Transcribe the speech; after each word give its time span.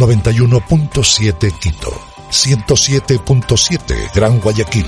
91.7 0.00 1.58
Quito, 1.58 1.92
107.7 2.30 4.10
Gran 4.14 4.40
Guayaquil. 4.40 4.86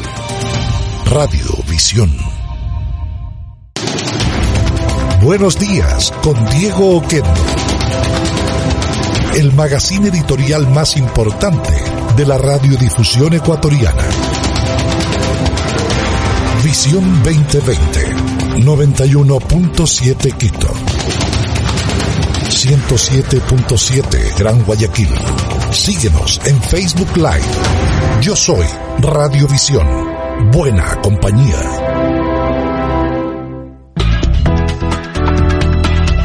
Radio 1.06 1.46
Visión. 1.68 2.10
Buenos 5.22 5.58
días 5.58 6.12
con 6.22 6.34
Diego 6.50 6.96
Oquendo. 6.96 7.30
El 9.34 9.52
magazine 9.52 10.08
editorial 10.08 10.68
más 10.68 10.96
importante 10.96 11.72
de 12.16 12.26
la 12.26 12.38
radiodifusión 12.38 13.34
ecuatoriana. 13.34 14.04
Visión 16.64 17.22
2020, 17.22 18.14
91.7 18.64 20.36
Quito. 20.36 20.81
107.7 22.62 24.38
Gran 24.38 24.62
Guayaquil. 24.62 25.08
Síguenos 25.72 26.38
en 26.46 26.62
Facebook 26.62 27.16
Live. 27.16 28.22
Yo 28.22 28.36
soy 28.36 28.64
Radiovisión. 29.00 29.84
Buena 30.52 30.84
compañía. 31.02 31.56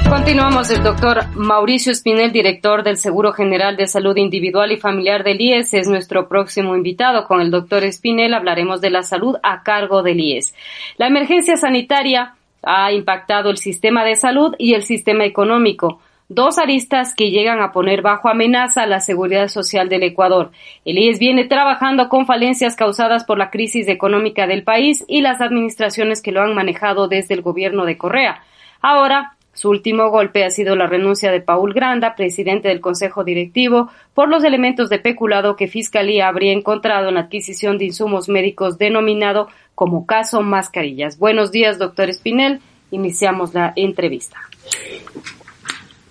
Continuamos. 0.08 0.69
El 0.69 0.83
doctor 0.83 1.25
Mauricio 1.33 1.91
Espinel, 1.91 2.31
director 2.31 2.83
del 2.83 2.97
Seguro 2.97 3.33
General 3.33 3.75
de 3.75 3.88
Salud 3.88 4.15
Individual 4.15 4.71
y 4.71 4.77
Familiar 4.77 5.23
del 5.23 5.41
IES, 5.41 5.73
es 5.73 5.88
nuestro 5.88 6.30
próximo 6.30 6.75
invitado. 6.75 7.25
Con 7.25 7.41
el 7.41 7.49
doctor 7.49 7.83
Espinel 7.83 8.35
hablaremos 8.35 8.80
de 8.80 8.91
la 8.91 9.02
salud 9.02 9.38
a 9.41 9.63
cargo 9.63 10.03
del 10.03 10.19
IES. 10.19 10.53
La 10.97 11.08
emergencia 11.08 11.58
sanitaria 11.58 12.35
ha 12.61 12.91
impactado 12.91 13.49
el 13.49 13.58
sistema 13.58 14.03
de 14.03 14.15
salud 14.15 14.53
y 14.59 14.75
el 14.75 14.83
sistema 14.83 15.25
económico 15.25 15.99
dos 16.30 16.58
aristas 16.58 17.16
que 17.16 17.31
llegan 17.31 17.61
a 17.61 17.72
poner 17.72 18.02
bajo 18.02 18.30
amenaza 18.30 18.86
la 18.86 19.00
seguridad 19.00 19.47
social 19.47 19.88
del 19.89 20.03
Ecuador. 20.03 20.52
El 20.83 20.97
IES 20.97 21.20
viene 21.20 21.45
trabajando 21.45 22.09
con 22.09 22.25
falencias 22.25 22.75
causadas 22.75 23.23
por 23.23 23.38
la 23.38 23.50
crisis 23.50 23.88
económica 23.88 24.48
del 24.48 24.64
país 24.64 25.05
y 25.08 25.22
las 25.22 25.42
administraciones 25.42 26.22
que 26.22 26.31
lo 26.31 26.42
han 26.42 26.53
manejado 26.53 27.08
desde 27.08 27.33
el 27.33 27.42
gobierno 27.42 27.86
de 27.86 27.98
Correa. 27.98 28.42
Ahora, 28.81 29.38
su 29.53 29.70
último 29.70 30.11
golpe 30.11 30.44
ha 30.44 30.52
sido 30.52 30.75
la 30.75 30.86
renuncia 30.86 31.31
de 31.31 31.42
Paul 31.42 31.73
Granda, 31.73 32.14
presidente 32.14 32.67
del 32.67 32.80
Consejo 32.80 33.23
Directivo, 33.23 33.89
por 34.14 34.30
los 34.30 34.44
elementos 34.44 34.89
de 34.89 35.00
peculado 35.00 35.55
que 35.55 35.67
Fiscalía 35.67 36.28
habría 36.28 36.52
encontrado 36.52 37.08
en 37.09 37.16
la 37.16 37.22
adquisición 37.22 37.80
de 37.80 37.86
insumos 37.86 38.30
médicos 38.30 38.78
denominado 38.78 39.48
como 39.73 40.05
caso 40.05 40.44
mascarillas. 40.44 41.17
Buenos 41.17 41.52
días, 41.52 41.80
doctor 41.80 42.08
Espinel. 42.09 42.59
Iniciamos 42.92 43.55
la 43.55 43.73
entrevista. 43.75 44.38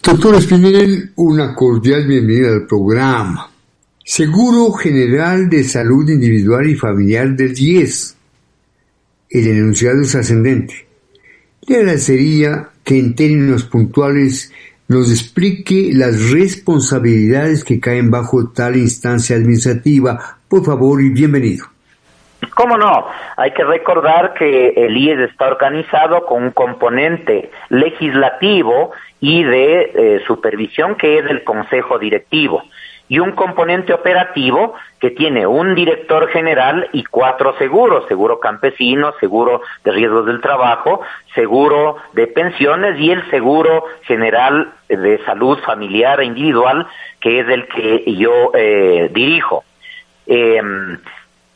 Doctor 0.06 0.36
Espinel, 0.36 1.10
una 1.16 1.52
cordial 1.52 2.06
bienvenida 2.06 2.52
al 2.52 2.64
programa. 2.64 3.50
Seguro 4.04 4.70
General 4.70 5.50
de 5.50 5.64
Salud 5.64 6.08
Individual 6.08 6.70
y 6.70 6.76
Familiar 6.76 7.34
del 7.34 7.52
10. 7.52 8.16
El 9.30 9.48
enunciado 9.48 10.03
es 10.03 10.14
ascendente. 10.14 10.86
Le 11.66 11.78
agradecería 11.78 12.69
que 12.84 13.00
en 13.00 13.16
términos 13.16 13.64
puntuales 13.64 14.53
nos 14.86 15.10
explique 15.10 15.91
las 15.92 16.31
responsabilidades 16.31 17.64
que 17.64 17.81
caen 17.81 18.08
bajo 18.08 18.50
tal 18.50 18.76
instancia 18.76 19.34
administrativa. 19.34 20.38
Por 20.47 20.64
favor 20.64 21.02
y 21.02 21.08
bienvenido. 21.08 21.66
¿Cómo 22.54 22.76
no? 22.76 23.06
Hay 23.36 23.52
que 23.52 23.64
recordar 23.64 24.34
que 24.34 24.69
el 24.76 24.97
IES 24.97 25.30
está 25.30 25.48
organizado 25.48 26.26
con 26.26 26.44
un 26.44 26.50
componente 26.50 27.50
legislativo 27.69 28.92
y 29.20 29.42
de 29.42 29.92
eh, 29.94 30.22
supervisión 30.26 30.94
que 30.96 31.19
es 31.19 31.26
el 31.26 31.44
Consejo 31.44 31.98
Directivo 31.98 32.62
y 33.08 33.19
un 33.20 33.32
componente 33.32 33.92
operativo 33.92 34.75
que 35.00 35.10
tiene 35.10 35.46
un 35.46 35.75
director 35.75 36.28
general 36.28 36.88
y 36.92 37.04
cuatro 37.04 37.56
seguros, 37.58 38.06
seguro 38.08 38.41
campesino, 38.41 39.12
seguro 39.20 39.62
de 39.84 39.92
riesgos 39.92 40.26
del 40.26 40.41
trabajo, 40.41 41.00
seguro 41.34 41.96
de 42.14 42.26
pensiones 42.26 42.98
y 42.98 43.10
el 43.10 43.28
seguro 43.30 43.84
general 44.02 44.72
de 44.88 45.22
salud 45.25 45.58
familiar 45.60 46.20
e 46.20 46.25
individual, 46.25 46.86
que 47.20 47.41
es 47.41 47.48
el 47.48 47.69
que 47.69 48.14
yo 48.16 48.50
eh, 48.54 49.10
dirijo. 49.12 49.64
Em, 50.26 50.98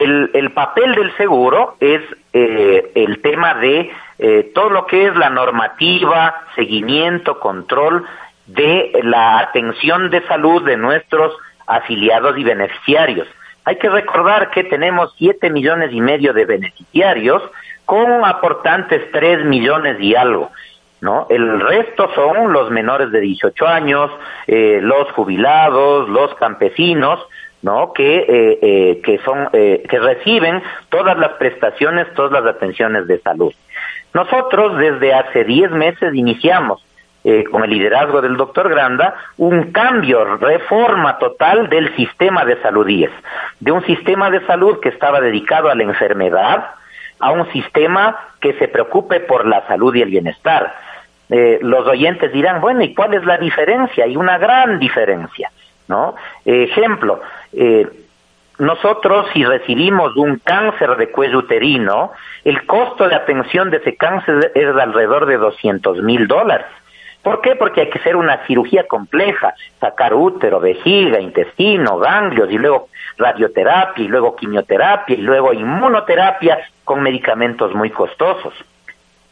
el, 0.01 0.31
el, 0.35 0.51
papel 0.53 0.95
del 0.95 1.17
seguro 1.17 1.77
es 1.79 2.03
eh, 2.33 2.91
el 2.95 3.21
tema 3.21 3.55
de 3.55 3.91
eh, 4.19 4.51
todo 4.55 4.71
lo 4.71 4.87
que 4.87 5.07
es 5.07 5.17
la 5.17 5.31
normativa, 5.31 6.43
seguimiento, 6.55 7.39
control 7.39 8.05
de 8.47 9.01
la 9.05 9.39
atención 9.39 10.11
de 10.11 10.27
salud 10.27 10.65
de 10.65 10.77
nuestros 10.77 11.33
afiliados 11.67 12.37
y 12.37 12.45
beneficiarios. 12.45 13.29
Hay 13.65 13.77
que 13.77 13.89
recordar 13.89 14.51
que 14.51 14.65
tenemos 14.65 15.15
siete 15.17 15.51
millones 15.51 15.93
y 15.93 16.01
medio 16.01 16.33
de 16.33 16.45
beneficiarios 16.45 17.43
con 17.85 18.25
aportantes 18.25 19.11
tres 19.13 19.45
millones 19.45 19.97
y 20.01 20.15
algo. 20.15 20.51
¿No? 21.01 21.27
El 21.31 21.61
resto 21.61 22.11
son 22.15 22.53
los 22.53 22.71
menores 22.71 23.11
de 23.11 23.21
18 23.21 23.67
años, 23.67 24.11
eh, 24.47 24.81
los 24.83 25.11
jubilados, 25.13 26.11
los 26.11 26.35
campesinos, 26.35 27.21
¿no? 27.63 27.93
Que, 27.93 28.19
eh, 28.19 28.59
eh, 28.63 29.01
que 29.05 29.19
son, 29.19 29.49
eh, 29.53 29.85
que 29.89 29.99
reciben 29.99 30.63
todas 30.89 31.19
las 31.19 31.33
prestaciones, 31.33 32.13
todas 32.15 32.33
las 32.33 32.55
atenciones 32.57 33.07
de 33.07 33.21
salud. 33.21 33.53
Nosotros 34.15 34.79
desde 34.79 35.15
hace 35.15 35.45
10 35.45 35.71
meses 35.73 36.15
iniciamos 36.15 36.85
con 37.51 37.63
el 37.63 37.69
liderazgo 37.69 38.23
del 38.23 38.39
doctor 38.39 38.71
Granda, 38.71 39.15
un 39.37 39.73
cambio, 39.73 40.39
reforma 40.39 41.19
total 41.19 41.69
del 41.69 41.95
sistema 41.95 42.47
de 42.47 42.57
salud 42.63 42.87
de 42.87 43.73
un 43.73 43.85
sistema 43.85 44.31
de 44.31 44.41
salud 44.47 44.81
que 44.81 44.89
estaba 44.89 45.21
dedicado 45.21 45.69
a 45.69 45.75
la 45.75 45.83
enfermedad, 45.83 46.71
a 47.19 47.31
un 47.31 47.47
sistema 47.53 48.17
que 48.41 48.55
se 48.55 48.69
preocupe 48.69 49.21
por 49.21 49.47
la 49.47 49.67
salud 49.67 49.95
y 49.95 50.01
el 50.01 50.09
bienestar. 50.09 50.75
los 51.29 51.87
oyentes 51.87 52.33
dirán, 52.33 52.63
bueno, 52.63 52.83
¿y 52.85 52.95
cuál 52.95 53.13
es 53.13 53.25
la 53.27 53.37
diferencia? 53.37 54.05
Hay 54.05 54.17
una 54.17 54.39
gran 54.39 54.79
diferencia. 54.79 55.51
¿no? 55.89 56.15
ejemplo, 56.47 57.21
eh, 57.53 57.87
nosotros 58.59 59.27
si 59.33 59.45
recibimos 59.45 60.17
un 60.17 60.37
cáncer 60.37 60.97
de 60.97 61.11
cuello 61.11 61.39
uterino, 61.39 62.13
el 62.45 62.67
costo 62.67 63.09
de 63.09 63.15
atención 63.15 63.71
de 63.71 63.79
ese 63.79 63.97
cáncer 63.97 64.53
es 64.55 64.75
de 64.75 64.83
alrededor 64.83 65.27
de 65.27 65.39
200 65.39 66.03
mil 66.03 66.27
dólares. 66.27 66.67
¿Por 67.23 67.41
qué? 67.43 67.55
Porque 67.55 67.83
hay 67.83 67.91
que 67.91 67.99
hacer 67.99 68.17
una 68.17 68.47
cirugía 68.47 68.87
compleja, 68.87 69.55
sacar 69.79 70.15
útero, 70.15 70.59
vejiga, 70.61 71.21
intestino, 71.21 71.99
ganglios 71.99 72.51
y 72.51 72.59
luego 72.59 72.89
radioterapia 73.19 74.05
y 74.05 74.09
luego 74.09 74.37
quimioterapia 74.37 75.17
y 75.17 75.21
luego 75.21 75.53
inmunoterapia 75.53 76.59
con 76.85 77.03
medicamentos 77.03 77.75
muy 77.75 77.91
costosos. 77.91 78.55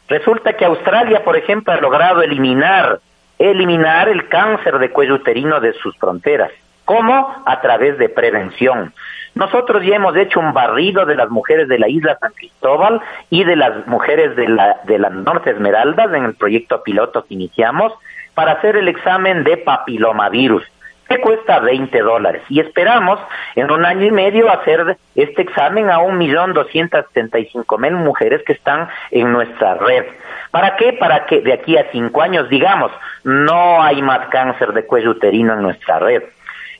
Resulta 0.07 0.53
que 0.53 0.65
Australia, 0.65 1.23
por 1.23 1.35
ejemplo, 1.35 1.73
ha 1.73 1.77
logrado 1.77 2.21
eliminar 2.21 2.99
eliminar 3.39 4.09
el 4.09 4.27
cáncer 4.27 4.77
de 4.79 4.91
cuello 4.91 5.15
uterino 5.15 5.61
de 5.61 5.73
sus 5.73 5.95
fronteras. 5.97 6.51
¿Cómo? 6.89 7.43
A 7.45 7.61
través 7.61 7.99
de 7.99 8.09
prevención. 8.09 8.95
Nosotros 9.35 9.85
ya 9.85 9.97
hemos 9.97 10.15
hecho 10.15 10.39
un 10.39 10.53
barrido 10.53 11.05
de 11.05 11.13
las 11.13 11.29
mujeres 11.29 11.67
de 11.67 11.77
la 11.77 11.87
isla 11.87 12.17
San 12.19 12.31
Cristóbal 12.31 12.99
y 13.29 13.43
de 13.43 13.55
las 13.55 13.85
mujeres 13.85 14.35
de 14.35 14.47
la, 14.47 14.79
de 14.85 14.97
la 14.97 15.11
Norte 15.11 15.51
Esmeraldas 15.51 16.11
en 16.15 16.25
el 16.25 16.33
proyecto 16.33 16.81
piloto 16.81 17.23
que 17.25 17.35
iniciamos 17.35 17.93
para 18.33 18.53
hacer 18.53 18.75
el 18.75 18.87
examen 18.87 19.43
de 19.43 19.57
papilomavirus 19.57 20.63
que 21.07 21.21
cuesta 21.21 21.59
20 21.59 21.99
dólares. 21.99 22.41
Y 22.49 22.59
esperamos 22.59 23.19
en 23.55 23.69
un 23.69 23.85
año 23.85 24.07
y 24.07 24.11
medio 24.11 24.51
hacer 24.51 24.97
este 25.13 25.43
examen 25.43 25.91
a 25.91 25.99
un 25.99 26.17
millón 26.17 26.53
doscientos 26.53 27.05
setenta 27.09 27.37
y 27.37 27.45
cinco 27.51 27.77
mil 27.77 27.93
mujeres 27.93 28.41
que 28.47 28.53
están 28.53 28.89
en 29.11 29.31
nuestra 29.31 29.75
red. 29.75 30.05
¿Para 30.49 30.75
qué? 30.75 30.93
Para 30.93 31.27
que 31.27 31.41
de 31.41 31.53
aquí 31.53 31.77
a 31.77 31.91
cinco 31.91 32.23
años 32.23 32.49
digamos, 32.49 32.91
no 33.23 33.83
hay 33.83 34.01
más 34.01 34.27
cáncer 34.29 34.73
de 34.73 34.87
cuello 34.87 35.11
uterino 35.11 35.53
en 35.53 35.61
nuestra 35.61 35.99
red. 35.99 36.23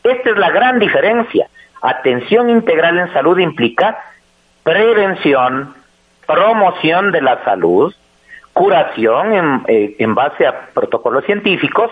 Esta 0.04 0.30
es 0.30 0.38
la 0.38 0.50
gran 0.50 0.80
diferencia. 0.80 1.48
Atención 1.82 2.50
integral 2.50 3.00
en 3.00 3.14
salud 3.14 3.38
implica 3.40 4.00
prevención, 4.64 5.74
promoción 6.28 7.12
de 7.12 7.22
la 7.22 7.44
salud, 7.44 7.94
curación 8.54 9.34
en, 9.34 9.64
eh, 9.68 9.96
en 10.00 10.16
base 10.16 10.46
a 10.46 10.68
protocolos 10.74 11.26
científicos 11.26 11.92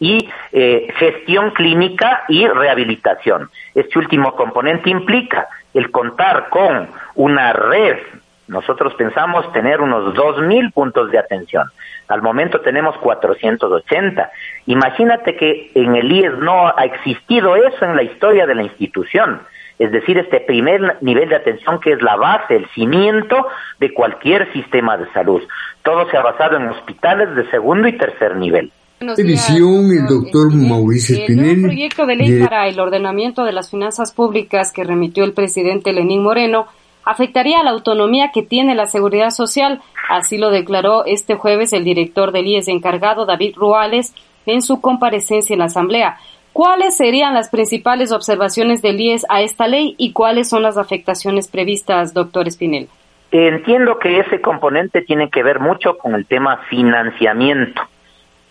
y 0.00 0.28
eh, 0.52 0.88
gestión 0.96 1.50
clínica 1.50 2.24
y 2.28 2.46
rehabilitación. 2.46 3.50
Este 3.74 3.98
último 3.98 4.34
componente 4.34 4.90
implica 4.90 5.48
el 5.74 5.90
contar 5.90 6.48
con 6.50 6.88
una 7.14 7.52
red. 7.52 7.98
Nosotros 8.46 8.94
pensamos 8.94 9.52
tener 9.52 9.80
unos 9.80 10.14
2.000 10.14 10.72
puntos 10.72 11.10
de 11.10 11.18
atención. 11.18 11.64
Al 12.08 12.22
momento 12.22 12.60
tenemos 12.60 12.96
480. 12.98 14.30
Imagínate 14.66 15.36
que 15.36 15.70
en 15.74 15.94
el 15.94 16.10
IES 16.10 16.38
no 16.38 16.68
ha 16.68 16.84
existido 16.84 17.54
eso 17.56 17.84
en 17.84 17.96
la 17.96 18.02
historia 18.02 18.46
de 18.46 18.54
la 18.54 18.62
institución. 18.62 19.42
Es 19.78 19.92
decir, 19.92 20.18
este 20.18 20.40
primer 20.40 20.96
nivel 21.02 21.28
de 21.28 21.36
atención 21.36 21.78
que 21.80 21.92
es 21.92 22.02
la 22.02 22.16
base, 22.16 22.56
el 22.56 22.66
cimiento 22.70 23.46
de 23.78 23.92
cualquier 23.92 24.52
sistema 24.52 24.96
de 24.96 25.10
salud. 25.12 25.42
Todo 25.82 26.10
se 26.10 26.16
ha 26.16 26.22
basado 26.22 26.56
en 26.56 26.68
hospitales 26.68 27.34
de 27.36 27.48
segundo 27.50 27.86
y 27.86 27.96
tercer 27.96 28.36
nivel. 28.36 28.72
Edición 29.00 29.92
el 29.92 30.06
doctor 30.08 30.52
Mauricio 30.52 31.16
Espinel. 31.16 31.50
El 31.50 31.62
proyecto 31.62 32.06
de 32.06 32.16
ley 32.16 32.42
para 32.42 32.66
el 32.66 32.80
ordenamiento 32.80 33.44
de 33.44 33.52
las 33.52 33.70
finanzas 33.70 34.12
públicas 34.12 34.72
que 34.72 34.82
remitió 34.82 35.22
el 35.22 35.34
presidente 35.34 35.92
Lenín 35.92 36.24
Moreno 36.24 36.66
afectaría 37.04 37.60
a 37.60 37.64
la 37.64 37.70
autonomía 37.70 38.30
que 38.32 38.42
tiene 38.42 38.74
la 38.74 38.86
seguridad 38.86 39.30
social. 39.30 39.80
Así 40.08 40.38
lo 40.38 40.50
declaró 40.50 41.04
este 41.04 41.34
jueves 41.34 41.72
el 41.72 41.84
director 41.84 42.32
del 42.32 42.46
IES 42.46 42.68
encargado, 42.68 43.26
David 43.26 43.56
Ruales, 43.56 44.14
en 44.46 44.62
su 44.62 44.80
comparecencia 44.80 45.54
en 45.54 45.60
la 45.60 45.66
Asamblea. 45.66 46.18
¿Cuáles 46.52 46.96
serían 46.96 47.34
las 47.34 47.50
principales 47.50 48.10
observaciones 48.10 48.82
del 48.82 49.00
IES 49.00 49.26
a 49.28 49.42
esta 49.42 49.68
ley 49.68 49.94
y 49.98 50.12
cuáles 50.12 50.48
son 50.48 50.62
las 50.62 50.76
afectaciones 50.76 51.48
previstas, 51.48 52.14
doctor 52.14 52.48
Espinel? 52.48 52.88
Entiendo 53.30 53.98
que 53.98 54.20
ese 54.20 54.40
componente 54.40 55.02
tiene 55.02 55.28
que 55.28 55.42
ver 55.42 55.60
mucho 55.60 55.98
con 55.98 56.14
el 56.14 56.26
tema 56.26 56.58
financiamiento 56.68 57.82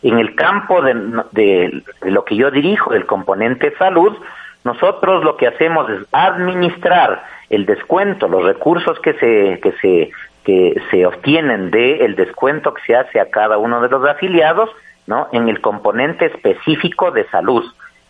en 0.04 0.20
el 0.20 0.36
campo 0.36 0.82
de, 0.82 1.84
lo 2.02 2.26
que 2.26 2.36
yo 2.36 2.52
dirijo, 2.52 2.94
el 2.94 3.06
componente 3.06 3.74
salud, 3.78 4.16
nosotros 4.64 5.24
lo 5.24 5.38
que 5.38 5.48
hacemos 5.48 5.90
es 5.90 6.06
administrar 6.12 7.24
el 7.50 7.66
descuento, 7.66 8.28
los 8.28 8.44
recursos 8.44 9.00
que 9.00 9.14
se, 9.14 9.60
que 9.62 9.72
se, 9.82 10.12
que 10.44 10.82
se 10.92 11.06
obtienen 11.06 11.72
del 11.72 12.16
descuento 12.16 12.74
que 12.74 12.82
se 12.86 12.96
hace 12.96 13.20
a 13.20 13.30
cada 13.30 13.58
uno 13.58 13.82
de 13.82 13.90
los 13.90 14.08
afiliados, 14.08 14.70
¿no? 15.06 15.30
En 15.32 15.48
el 15.48 15.62
componente 15.62 16.26
específico 16.26 17.12
de 17.12 17.28
salud. 17.30 17.64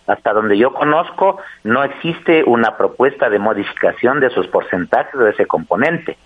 Hasta 0.08 0.34
donde 0.34 0.58
yo 0.58 0.74
conozco, 0.74 1.38
no 1.64 1.84
existe 1.84 2.44
una 2.46 2.78
propuesta 2.78 3.30
de 3.30 3.40
modificación 3.40 4.20
de 4.20 4.30
sus 4.30 4.48
porcentajes 4.48 5.20
de 5.20 5.32
ese 5.32 5.46
componente. 5.46 6.18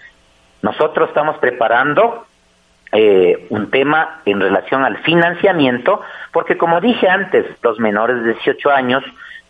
Nosotros 0.62 1.10
estamos 1.10 1.38
preparando 1.40 2.26
eh, 2.92 3.48
un 3.50 3.72
tema 3.72 4.22
en 4.26 4.40
relación 4.40 4.84
al 4.84 4.98
financiamiento, 5.00 6.02
porque 6.32 6.58
como 6.58 6.80
dije 6.80 7.08
antes, 7.10 7.46
los 7.64 7.80
menores 7.80 8.22
de 8.24 8.34
18 8.34 8.70
años, 8.70 9.04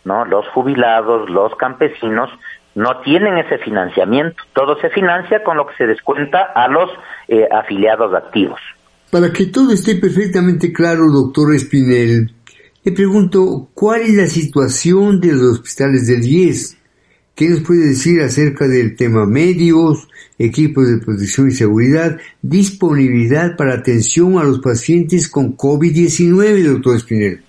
no, 0.04 0.24
los 0.24 0.48
jubilados, 0.48 1.28
los 1.28 1.54
campesinos, 1.56 2.30
no 2.74 3.00
tienen 3.00 3.38
ese 3.38 3.58
financiamiento. 3.58 4.42
Todo 4.54 4.78
se 4.80 4.90
financia 4.90 5.42
con 5.42 5.56
lo 5.56 5.66
que 5.66 5.76
se 5.76 5.86
descuenta 5.86 6.52
a 6.54 6.68
los 6.68 6.90
eh, 7.28 7.46
afiliados 7.50 8.14
activos. 8.14 8.60
Para 9.10 9.30
que 9.30 9.46
todo 9.46 9.72
esté 9.72 9.96
perfectamente 9.96 10.72
claro, 10.72 11.08
doctor 11.10 11.54
Espinel, 11.54 12.32
le 12.84 12.92
pregunto, 12.92 13.68
¿cuál 13.74 14.00
es 14.00 14.14
la 14.14 14.26
situación 14.26 15.20
de 15.20 15.32
los 15.32 15.60
hospitales 15.60 16.06
del 16.06 16.24
IES? 16.24 16.78
¿Qué 17.36 17.48
nos 17.48 17.60
puede 17.60 17.88
decir 17.88 18.20
acerca 18.22 18.66
del 18.66 18.96
tema 18.96 19.24
medios, 19.26 20.08
equipos 20.38 20.88
de 20.88 21.04
protección 21.04 21.48
y 21.48 21.52
seguridad, 21.52 22.18
disponibilidad 22.42 23.56
para 23.56 23.74
atención 23.74 24.38
a 24.38 24.44
los 24.44 24.60
pacientes 24.60 25.30
con 25.30 25.56
COVID-19, 25.56 26.72
doctor 26.72 26.96
Espinel? 26.96 27.42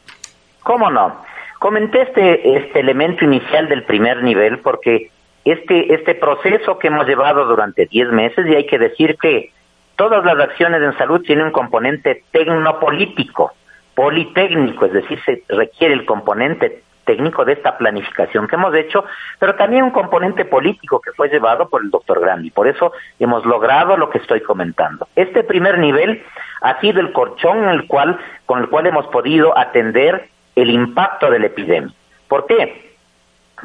¿Cómo 0.64 0.92
no? 0.92 1.16
Comenté 1.60 2.02
este, 2.04 2.58
este 2.58 2.80
elemento 2.82 3.26
inicial 3.26 3.68
del 3.70 3.86
primer 3.86 4.22
nivel 4.22 4.60
porque 4.60 5.12
este, 5.46 5.94
este 5.94 6.16
proceso 6.16 6.80
que 6.80 6.88
hemos 6.88 7.08
llevado 7.08 7.46
durante 7.46 7.86
10 7.86 8.12
meses, 8.12 8.46
y 8.48 8.56
hay 8.56 8.66
que 8.66 8.80
decir 8.80 9.18
que 9.18 9.52
todas 9.96 10.24
las 10.24 10.40
acciones 10.40 10.82
en 10.82 10.98
salud 10.98 11.22
tienen 11.22 11.48
un 11.48 11.52
componente 11.52 12.24
tecnopolítico, 12.32 13.54
politécnico, 13.96 14.86
es 14.86 14.94
decir, 14.94 15.20
se 15.26 15.44
requiere 15.50 15.94
el 15.94 16.06
componente 16.06 16.84
técnico 17.06 17.44
de 17.46 17.54
esta 17.54 17.78
planificación 17.78 18.48
que 18.48 18.56
hemos 18.56 18.74
hecho, 18.74 19.04
pero 19.40 19.56
también 19.56 19.84
un 19.84 19.92
componente 19.92 20.46
político 20.46 21.02
que 21.02 21.12
fue 21.12 21.30
llevado 21.30 21.68
por 21.70 21.84
el 21.84 21.90
doctor 21.90 22.22
Grandi. 22.22 22.50
Por 22.50 22.68
eso 22.68 22.94
hemos 23.20 23.46
logrado 23.46 23.98
lo 23.98 24.10
que 24.10 24.20
estoy 24.20 24.42
comentando. 24.42 25.08
Este 25.16 25.44
primer 25.44 25.80
nivel 25.80 26.24
ha 26.62 26.80
sido 26.80 27.02
el 27.02 27.12
corchón 27.12 27.64
en 27.64 27.70
el 27.70 27.88
cual, 27.88 28.18
con 28.46 28.60
el 28.60 28.70
cual 28.70 28.88
hemos 28.88 29.08
podido 29.08 29.58
atender 29.58 30.30
el 30.56 30.70
impacto 30.70 31.30
de 31.30 31.40
la 31.40 31.48
epidemia. 31.48 31.94
¿Por 32.28 32.46
qué? 32.48 32.93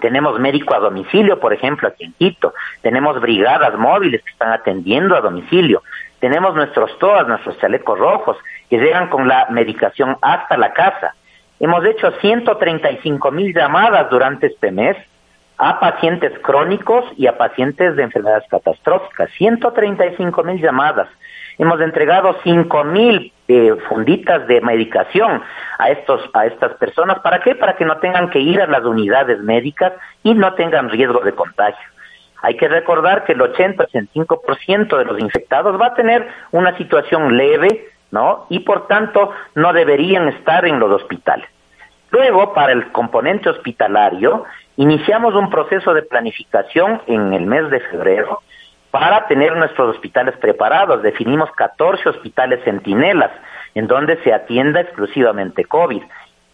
Tenemos 0.00 0.38
médico 0.38 0.74
a 0.74 0.78
domicilio, 0.78 1.38
por 1.40 1.52
ejemplo, 1.52 1.88
aquí 1.88 2.04
en 2.04 2.12
Quito. 2.14 2.54
Tenemos 2.82 3.20
brigadas 3.20 3.76
móviles 3.78 4.22
que 4.22 4.30
están 4.30 4.52
atendiendo 4.52 5.16
a 5.16 5.20
domicilio. 5.20 5.82
Tenemos 6.20 6.54
nuestros 6.54 6.98
TOAS, 6.98 7.28
nuestros 7.28 7.58
chalecos 7.58 7.98
rojos, 7.98 8.36
que 8.68 8.78
llegan 8.78 9.08
con 9.08 9.28
la 9.28 9.46
medicación 9.50 10.16
hasta 10.20 10.56
la 10.56 10.72
casa. 10.72 11.14
Hemos 11.60 11.84
hecho 11.84 12.12
135 12.20 13.30
mil 13.30 13.54
llamadas 13.54 14.08
durante 14.10 14.46
este 14.48 14.70
mes 14.70 14.96
a 15.58 15.80
pacientes 15.80 16.32
crónicos 16.40 17.04
y 17.16 17.26
a 17.26 17.36
pacientes 17.36 17.96
de 17.96 18.04
enfermedades 18.04 18.48
catastróficas. 18.48 19.28
135 19.36 20.42
mil 20.44 20.60
llamadas. 20.60 21.08
Hemos 21.58 21.80
entregado 21.80 22.36
5 22.42 22.84
mil 22.84 23.32
eh, 23.48 23.74
funditas 23.88 24.46
de 24.46 24.60
medicación 24.60 25.42
a 25.78 25.90
estos 25.90 26.22
a 26.32 26.46
estas 26.46 26.74
personas. 26.74 27.18
¿Para 27.18 27.40
qué? 27.40 27.54
Para 27.56 27.74
que 27.74 27.84
no 27.84 27.98
tengan 27.98 28.30
que 28.30 28.38
ir 28.38 28.60
a 28.60 28.66
las 28.66 28.84
unidades 28.84 29.40
médicas 29.40 29.92
y 30.22 30.34
no 30.34 30.54
tengan 30.54 30.88
riesgo 30.88 31.20
de 31.20 31.32
contagio. 31.32 31.86
Hay 32.40 32.56
que 32.56 32.68
recordar 32.68 33.24
que 33.24 33.32
el 33.32 33.40
80-85% 33.40 34.96
de 34.96 35.04
los 35.04 35.18
infectados 35.18 35.80
va 35.80 35.88
a 35.88 35.94
tener 35.94 36.28
una 36.52 36.76
situación 36.76 37.36
leve 37.36 37.88
¿no? 38.10 38.46
Y 38.48 38.60
por 38.60 38.86
tanto 38.86 39.32
no 39.54 39.72
deberían 39.72 40.28
estar 40.28 40.66
en 40.66 40.78
los 40.78 40.90
hospitales. 40.90 41.48
Luego, 42.10 42.54
para 42.54 42.72
el 42.72 42.90
componente 42.92 43.50
hospitalario, 43.50 44.44
iniciamos 44.76 45.34
un 45.34 45.50
proceso 45.50 45.92
de 45.92 46.02
planificación 46.02 47.02
en 47.06 47.34
el 47.34 47.46
mes 47.46 47.70
de 47.70 47.80
febrero 47.80 48.40
para 48.90 49.26
tener 49.26 49.56
nuestros 49.56 49.94
hospitales 49.94 50.36
preparados. 50.38 51.02
Definimos 51.02 51.50
14 51.52 52.08
hospitales 52.08 52.64
centinelas 52.64 53.30
en 53.74 53.86
donde 53.86 54.16
se 54.22 54.32
atienda 54.32 54.80
exclusivamente 54.80 55.64
COVID 55.64 56.02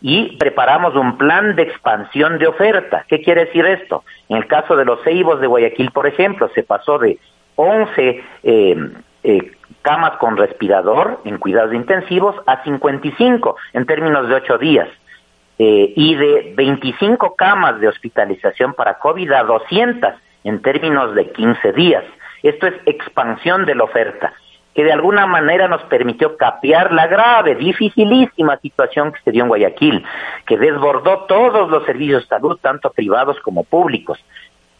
y 0.00 0.36
preparamos 0.36 0.94
un 0.96 1.16
plan 1.16 1.54
de 1.54 1.62
expansión 1.62 2.38
de 2.38 2.48
oferta. 2.48 3.04
¿Qué 3.08 3.22
quiere 3.22 3.46
decir 3.46 3.64
esto? 3.64 4.04
En 4.28 4.36
el 4.36 4.46
caso 4.46 4.76
de 4.76 4.84
los 4.84 5.02
Ceibos 5.02 5.40
de 5.40 5.46
Guayaquil, 5.46 5.92
por 5.92 6.06
ejemplo, 6.06 6.50
se 6.54 6.62
pasó 6.62 6.98
de 6.98 7.18
11 7.56 8.24
eh, 8.42 8.76
eh, 9.22 9.52
camas 9.80 10.18
con 10.18 10.36
respirador 10.36 11.20
en 11.24 11.38
cuidados 11.38 11.72
intensivos 11.72 12.36
a 12.46 12.62
55 12.64 13.56
en 13.72 13.86
términos 13.86 14.28
de 14.28 14.34
8 14.34 14.58
días. 14.58 14.88
Eh, 15.58 15.92
y 15.94 16.16
de 16.16 16.52
25 16.56 17.36
camas 17.36 17.78
de 17.80 17.88
hospitalización 17.88 18.74
para 18.74 18.98
COVID 18.98 19.30
a 19.32 19.44
200 19.44 20.14
en 20.42 20.62
términos 20.62 21.14
de 21.14 21.30
15 21.30 21.72
días. 21.72 22.04
Esto 22.42 22.66
es 22.66 22.74
expansión 22.86 23.64
de 23.64 23.76
la 23.76 23.84
oferta, 23.84 24.32
que 24.74 24.82
de 24.82 24.92
alguna 24.92 25.26
manera 25.26 25.68
nos 25.68 25.82
permitió 25.84 26.36
capear 26.36 26.92
la 26.92 27.06
grave, 27.06 27.54
dificilísima 27.54 28.56
situación 28.58 29.12
que 29.12 29.20
se 29.22 29.30
dio 29.30 29.44
en 29.44 29.48
Guayaquil, 29.48 30.04
que 30.44 30.58
desbordó 30.58 31.20
todos 31.28 31.70
los 31.70 31.84
servicios 31.84 32.22
de 32.22 32.28
salud, 32.28 32.58
tanto 32.60 32.90
privados 32.90 33.38
como 33.40 33.62
públicos 33.62 34.18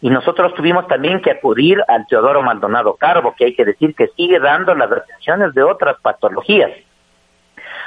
y 0.05 0.09
nosotros 0.11 0.53
tuvimos 0.53 0.87
también 0.87 1.19
que 1.19 1.31
acudir 1.31 1.81
al 1.87 2.05
Teodoro 2.05 2.43
Maldonado 2.43 2.95
Carbo, 2.95 3.33
que 3.35 3.45
hay 3.45 3.55
que 3.55 3.65
decir 3.65 3.95
que 3.95 4.09
sigue 4.15 4.39
dando 4.39 4.75
las 4.75 4.91
atenciones 4.91 5.53
de 5.55 5.63
otras 5.63 5.97
patologías, 5.99 6.69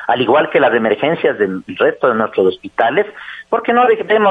al 0.08 0.22
igual 0.22 0.48
que 0.48 0.58
las 0.58 0.74
emergencias 0.74 1.38
del 1.38 1.62
resto 1.66 2.08
de 2.08 2.14
nuestros 2.14 2.46
hospitales, 2.46 3.04
porque 3.50 3.74
no, 3.74 3.86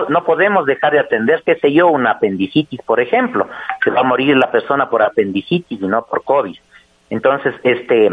no 0.09 0.23
podemos 0.25 0.65
dejar 0.65 0.93
de 0.93 0.99
atender, 0.99 1.43
qué 1.45 1.55
sé 1.55 1.71
yo, 1.71 1.87
una 1.87 2.11
apendicitis, 2.11 2.81
por 2.81 2.99
ejemplo, 2.99 3.47
se 3.83 3.91
va 3.91 3.99
a 3.99 4.03
morir 4.03 4.35
la 4.35 4.51
persona 4.51 4.89
por 4.89 5.03
apendicitis 5.03 5.79
y 5.79 5.87
no 5.87 6.03
por 6.05 6.23
COVID. 6.23 6.57
Entonces, 7.11 7.53
este, 7.61 8.07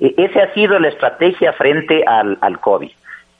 e, 0.00 0.14
esa 0.16 0.44
ha 0.44 0.54
sido 0.54 0.78
la 0.78 0.88
estrategia 0.88 1.52
frente 1.52 2.02
al, 2.06 2.38
al 2.40 2.58
COVID. 2.60 2.90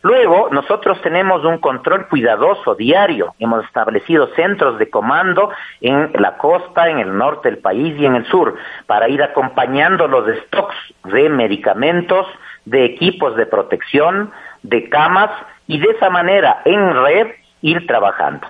Luego, 0.03 0.49
nosotros 0.51 1.01
tenemos 1.01 1.45
un 1.45 1.59
control 1.59 2.09
cuidadoso 2.09 2.75
diario. 2.75 3.35
Hemos 3.39 3.65
establecido 3.65 4.27
centros 4.35 4.79
de 4.79 4.91
comando 4.91 5.51
en 5.81 6.11
la 6.19 6.37
costa, 6.37 6.91
en 6.91 6.99
el 6.99 7.17
norte 7.17 7.51
del 7.51 7.59
país 7.59 7.95
y 7.99 8.05
en 8.05 8.17
el 8.17 8.27
sur, 8.27 8.57
para 8.87 9.09
ir 9.09 9.23
acompañando 9.23 10.09
los 10.09 10.27
stocks 10.45 10.75
de 11.05 11.29
medicamentos, 11.31 12.27
de 12.65 12.85
equipos 12.85 13.37
de 13.37 13.47
protección, 13.47 14.31
de 14.63 14.89
camas, 14.89 15.31
y 15.67 15.79
de 15.79 15.91
esa 15.91 16.11
manera, 16.11 16.63
en 16.65 16.95
red, 17.03 17.29
ir 17.63 17.87
trabajando. 17.87 18.47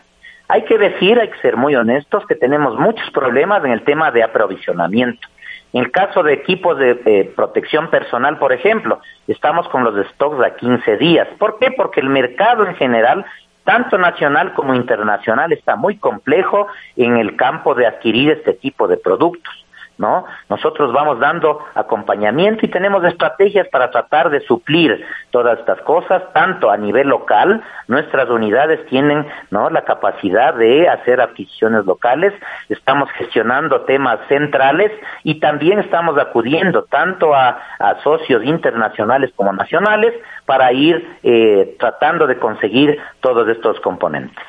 Hay 0.49 0.65
que 0.65 0.79
decir, 0.79 1.19
hay 1.19 1.29
que 1.29 1.41
ser 1.41 1.57
muy 1.57 1.75
honestos, 1.77 2.27
que 2.27 2.35
tenemos 2.35 2.79
muchos 2.79 3.09
problemas 3.11 3.65
en 3.65 3.73
el 3.73 3.83
tema 3.83 4.11
de 4.11 4.23
aprovisionamiento. 4.23 5.29
En 5.73 5.85
el 5.85 5.91
caso 5.91 6.23
de 6.23 6.35
equipos 6.35 6.79
de 6.79 7.01
eh, 7.07 7.33
protección 7.35 7.89
personal, 7.89 8.39
por 8.39 8.53
ejemplo, 8.53 9.01
estamos 9.27 9.69
con 9.69 9.85
los 9.85 10.07
stocks 10.09 10.45
a 10.45 10.55
15 10.57 10.99
días. 10.99 11.29
¿Por 11.39 11.59
qué? 11.59 11.71
Porque 11.71 12.01
el 12.01 12.11
mercado 12.11 12.67
en 12.67 12.75
general 12.75 13.25
tanto 13.65 13.97
nacional 13.97 14.55
como 14.55 14.75
internacional 14.75 15.53
está 15.53 15.77
muy 15.77 15.97
complejo 15.97 16.67
en 16.97 17.17
el 17.17 17.37
campo 17.37 17.75
de 17.75 17.87
adquirir 17.87 18.33
este 18.33 18.55
tipo 18.55 18.89
de 18.89 18.97
productos. 18.97 19.62
¿No? 19.99 20.25
Nosotros 20.49 20.93
vamos 20.93 21.21
dando 21.21 21.61
acompañamiento 21.75 22.65
y 22.65 22.71
tenemos 22.71 23.05
estrategias 23.05 23.69
para 23.69 23.91
tratar 23.91 24.31
de 24.31 24.41
suplir 24.41 25.05
todas 25.31 25.59
estas 25.59 25.81
cosas, 25.83 26.23
tanto 26.33 26.71
a 26.71 26.77
nivel 26.77 27.09
local, 27.09 27.63
nuestras 27.89 28.29
unidades 28.31 28.85
tienen, 28.87 29.27
¿no? 29.51 29.71
La 29.71 29.83
capacidad 29.85 30.55
de 30.55 30.89
hacer 30.89 31.21
adquisiciones 31.21 31.85
locales, 31.85 32.33
estamos 32.69 33.11
gestionando 33.13 33.83
temas 33.83 34.19
centrales 34.29 34.93
y 35.25 35.41
también 35.41 35.79
estamos 35.79 36.19
acudiendo 36.19 36.85
tanto 36.85 37.35
a, 37.35 37.59
socios 38.03 38.45
internacionales 38.45 39.31
como 39.37 39.53
nacionales 39.53 40.15
para 40.47 40.73
ir 40.73 41.19
eh, 41.23 41.77
tratando 41.79 42.27
de 42.27 42.39
conseguir 42.39 42.99
todos 43.21 43.49
estos 43.49 43.79
componentes. 43.81 44.45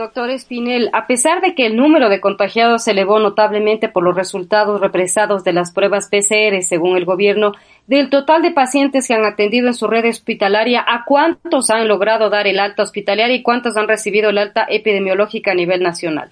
Doctor 0.00 0.30
Espinel, 0.30 0.88
a 0.94 1.06
pesar 1.06 1.42
de 1.42 1.54
que 1.54 1.66
el 1.66 1.76
número 1.76 2.08
de 2.08 2.22
contagiados 2.22 2.84
se 2.84 2.92
elevó 2.92 3.18
notablemente 3.18 3.90
por 3.90 4.02
los 4.02 4.16
resultados 4.16 4.80
represados 4.80 5.44
de 5.44 5.52
las 5.52 5.74
pruebas 5.74 6.08
PCR, 6.08 6.62
según 6.62 6.96
el 6.96 7.04
gobierno, 7.04 7.52
del 7.86 8.08
total 8.08 8.40
de 8.40 8.50
pacientes 8.50 9.06
que 9.06 9.12
han 9.12 9.26
atendido 9.26 9.66
en 9.66 9.74
su 9.74 9.88
red 9.88 10.08
hospitalaria, 10.08 10.82
¿a 10.88 11.04
cuántos 11.04 11.68
han 11.68 11.86
logrado 11.86 12.30
dar 12.30 12.46
el 12.46 12.60
alta 12.60 12.82
hospitalaria 12.82 13.36
y 13.36 13.42
cuántos 13.42 13.76
han 13.76 13.88
recibido 13.88 14.30
el 14.30 14.38
alta 14.38 14.64
epidemiológica 14.70 15.50
a 15.50 15.54
nivel 15.54 15.82
nacional? 15.82 16.30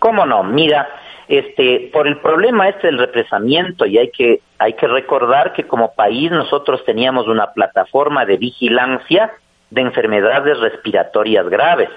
¿Cómo 0.00 0.26
no? 0.26 0.42
Mira, 0.42 0.88
este, 1.28 1.90
por 1.92 2.08
el 2.08 2.18
problema 2.18 2.68
este 2.68 2.88
del 2.88 2.98
represamiento 2.98 3.86
y 3.86 3.98
hay 3.98 4.10
que, 4.10 4.40
hay 4.58 4.72
que 4.72 4.88
recordar 4.88 5.52
que 5.52 5.62
como 5.62 5.94
país 5.94 6.28
nosotros 6.32 6.84
teníamos 6.84 7.28
una 7.28 7.52
plataforma 7.52 8.26
de 8.26 8.36
vigilancia 8.36 9.30
de 9.70 9.80
enfermedades 9.80 10.58
respiratorias 10.58 11.48
graves 11.48 11.88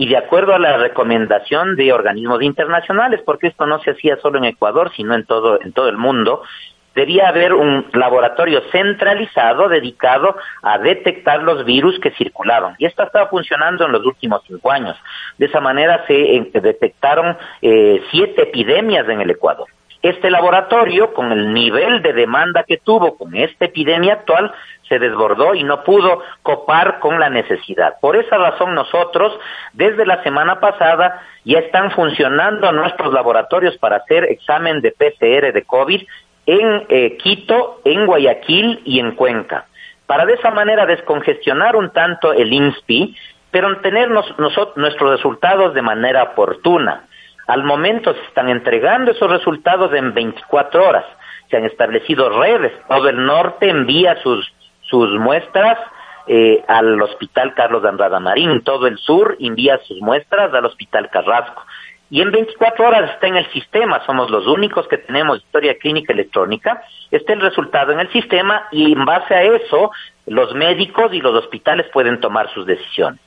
y 0.00 0.06
de 0.06 0.16
acuerdo 0.16 0.54
a 0.54 0.58
la 0.58 0.78
recomendación 0.78 1.76
de 1.76 1.92
organismos 1.92 2.40
internacionales, 2.42 3.20
porque 3.22 3.48
esto 3.48 3.66
no 3.66 3.80
se 3.80 3.90
hacía 3.90 4.16
solo 4.16 4.38
en 4.38 4.46
Ecuador, 4.46 4.90
sino 4.96 5.14
en 5.14 5.26
todo, 5.26 5.60
en 5.60 5.74
todo 5.74 5.90
el 5.90 5.98
mundo, 5.98 6.42
debía 6.94 7.28
haber 7.28 7.52
un 7.52 7.84
laboratorio 7.92 8.62
centralizado 8.72 9.68
dedicado 9.68 10.36
a 10.62 10.78
detectar 10.78 11.42
los 11.42 11.66
virus 11.66 12.00
que 12.00 12.12
circulaban. 12.12 12.76
Y 12.78 12.86
esto 12.86 13.02
ha 13.02 13.06
estado 13.08 13.28
funcionando 13.28 13.84
en 13.84 13.92
los 13.92 14.06
últimos 14.06 14.40
cinco 14.46 14.70
años. 14.70 14.96
De 15.36 15.44
esa 15.44 15.60
manera 15.60 16.02
se 16.06 16.14
eh, 16.14 16.50
detectaron 16.54 17.36
eh, 17.60 18.02
siete 18.10 18.44
epidemias 18.44 19.06
en 19.06 19.20
el 19.20 19.28
Ecuador. 19.28 19.66
Este 20.02 20.30
laboratorio, 20.30 21.12
con 21.12 21.30
el 21.30 21.52
nivel 21.52 22.00
de 22.00 22.14
demanda 22.14 22.64
que 22.64 22.78
tuvo 22.78 23.18
con 23.18 23.36
esta 23.36 23.66
epidemia 23.66 24.14
actual, 24.14 24.52
se 24.88 24.98
desbordó 24.98 25.54
y 25.54 25.62
no 25.62 25.84
pudo 25.84 26.22
copar 26.42 27.00
con 27.00 27.20
la 27.20 27.28
necesidad. 27.28 27.94
Por 28.00 28.16
esa 28.16 28.38
razón 28.38 28.74
nosotros, 28.74 29.38
desde 29.74 30.06
la 30.06 30.22
semana 30.22 30.58
pasada, 30.58 31.22
ya 31.44 31.58
están 31.58 31.90
funcionando 31.90 32.72
nuestros 32.72 33.12
laboratorios 33.12 33.76
para 33.78 33.96
hacer 33.96 34.24
examen 34.24 34.80
de 34.80 34.92
PCR 34.92 35.52
de 35.52 35.64
COVID 35.66 36.02
en 36.46 36.86
eh, 36.88 37.16
Quito, 37.18 37.80
en 37.84 38.06
Guayaquil 38.06 38.80
y 38.84 39.00
en 39.00 39.12
Cuenca, 39.12 39.66
para 40.06 40.24
de 40.24 40.34
esa 40.34 40.50
manera 40.50 40.86
descongestionar 40.86 41.76
un 41.76 41.90
tanto 41.90 42.32
el 42.32 42.52
INSPI, 42.52 43.16
pero 43.50 43.80
tener 43.80 44.10
nuestros 44.10 45.10
resultados 45.10 45.74
de 45.74 45.82
manera 45.82 46.22
oportuna. 46.22 47.04
Al 47.50 47.64
momento 47.64 48.14
se 48.14 48.22
están 48.22 48.48
entregando 48.48 49.10
esos 49.10 49.30
resultados 49.30 49.92
en 49.92 50.14
24 50.14 50.88
horas. 50.88 51.04
Se 51.50 51.56
han 51.56 51.64
establecido 51.64 52.40
redes. 52.40 52.72
Todo 52.88 53.08
el 53.08 53.26
norte 53.26 53.68
envía 53.68 54.16
sus 54.22 54.52
sus 54.90 55.10
muestras 55.18 55.78
eh, 56.26 56.62
al 56.68 57.00
Hospital 57.00 57.54
Carlos 57.54 57.82
de 57.82 57.88
Andrada 57.88 58.20
Marín, 58.20 58.62
todo 58.62 58.86
el 58.86 58.98
sur 58.98 59.36
envía 59.40 59.78
sus 59.86 60.00
muestras 60.00 60.52
al 60.52 60.66
Hospital 60.66 61.08
Carrasco. 61.10 61.64
Y 62.10 62.20
en 62.20 62.32
24 62.32 62.88
horas 62.88 63.10
está 63.12 63.28
en 63.28 63.36
el 63.36 63.46
sistema, 63.52 64.04
somos 64.04 64.30
los 64.30 64.46
únicos 64.48 64.88
que 64.88 64.98
tenemos 64.98 65.38
historia 65.38 65.78
clínica 65.78 66.12
electrónica, 66.12 66.82
está 67.12 67.32
el 67.32 67.40
resultado 67.40 67.92
en 67.92 68.00
el 68.00 68.10
sistema 68.12 68.66
y 68.72 68.92
en 68.92 69.04
base 69.04 69.32
a 69.32 69.42
eso 69.42 69.92
los 70.26 70.52
médicos 70.54 71.12
y 71.12 71.20
los 71.20 71.34
hospitales 71.34 71.86
pueden 71.92 72.20
tomar 72.20 72.52
sus 72.52 72.66
decisiones. 72.66 73.20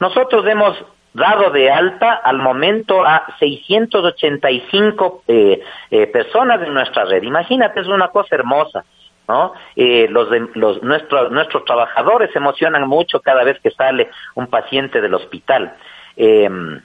Nosotros 0.00 0.46
hemos 0.46 0.82
dado 1.14 1.50
de 1.50 1.70
alta 1.70 2.12
al 2.12 2.38
momento 2.38 3.04
a 3.04 3.26
685 3.38 5.24
eh, 5.28 5.62
eh, 5.90 6.06
personas 6.06 6.62
en 6.62 6.72
nuestra 6.72 7.04
red. 7.04 7.22
Imagínate, 7.22 7.80
es 7.80 7.88
una 7.88 8.08
cosa 8.08 8.34
hermosa. 8.34 8.84
¿no? 9.28 9.52
Eh, 9.76 10.08
nuestros 10.08 11.64
trabajadores 11.64 12.30
se 12.32 12.38
emocionan 12.38 12.88
mucho 12.88 13.20
cada 13.20 13.44
vez 13.44 13.58
que 13.60 13.70
sale 13.70 14.10
un 14.34 14.46
paciente 14.48 15.00
del 15.00 15.14
hospital. 15.14 15.74
Em, 16.16 16.80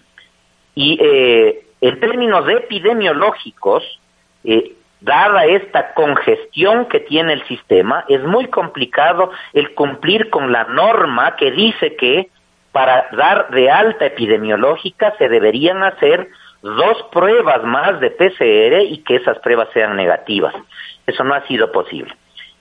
y 0.75 0.98
eh, 1.01 1.65
en 1.81 2.00
términos 2.00 2.48
epidemiológicos, 2.48 3.84
eh, 4.43 4.74
dada 5.01 5.46
esta 5.46 5.93
congestión 5.93 6.86
que 6.86 7.00
tiene 7.00 7.34
el 7.34 7.43
sistema, 7.48 8.05
es 8.07 8.24
muy 8.24 8.48
complicado 8.48 9.31
el 9.53 9.74
cumplir 9.74 10.29
con 10.29 10.51
la 10.51 10.65
norma 10.65 11.36
que 11.36 11.51
dice 11.51 11.96
que 11.96 12.29
para 12.71 13.07
dar 13.12 13.50
de 13.50 13.69
alta 13.71 14.05
epidemiológica 14.05 15.15
se 15.17 15.29
deberían 15.29 15.83
hacer 15.83 16.29
dos 16.62 17.03
pruebas 17.12 17.63
más 17.63 18.00
de 18.00 18.12
PCR 18.12 18.81
y 18.81 19.03
que 19.03 19.15
esas 19.15 19.39
pruebas 19.39 19.69
sean 19.74 19.95
negativas. 19.95 20.53
Eso 21.05 21.24
no 21.24 21.33
ha 21.33 21.45
sido 21.47 21.71
posible. 21.71 22.13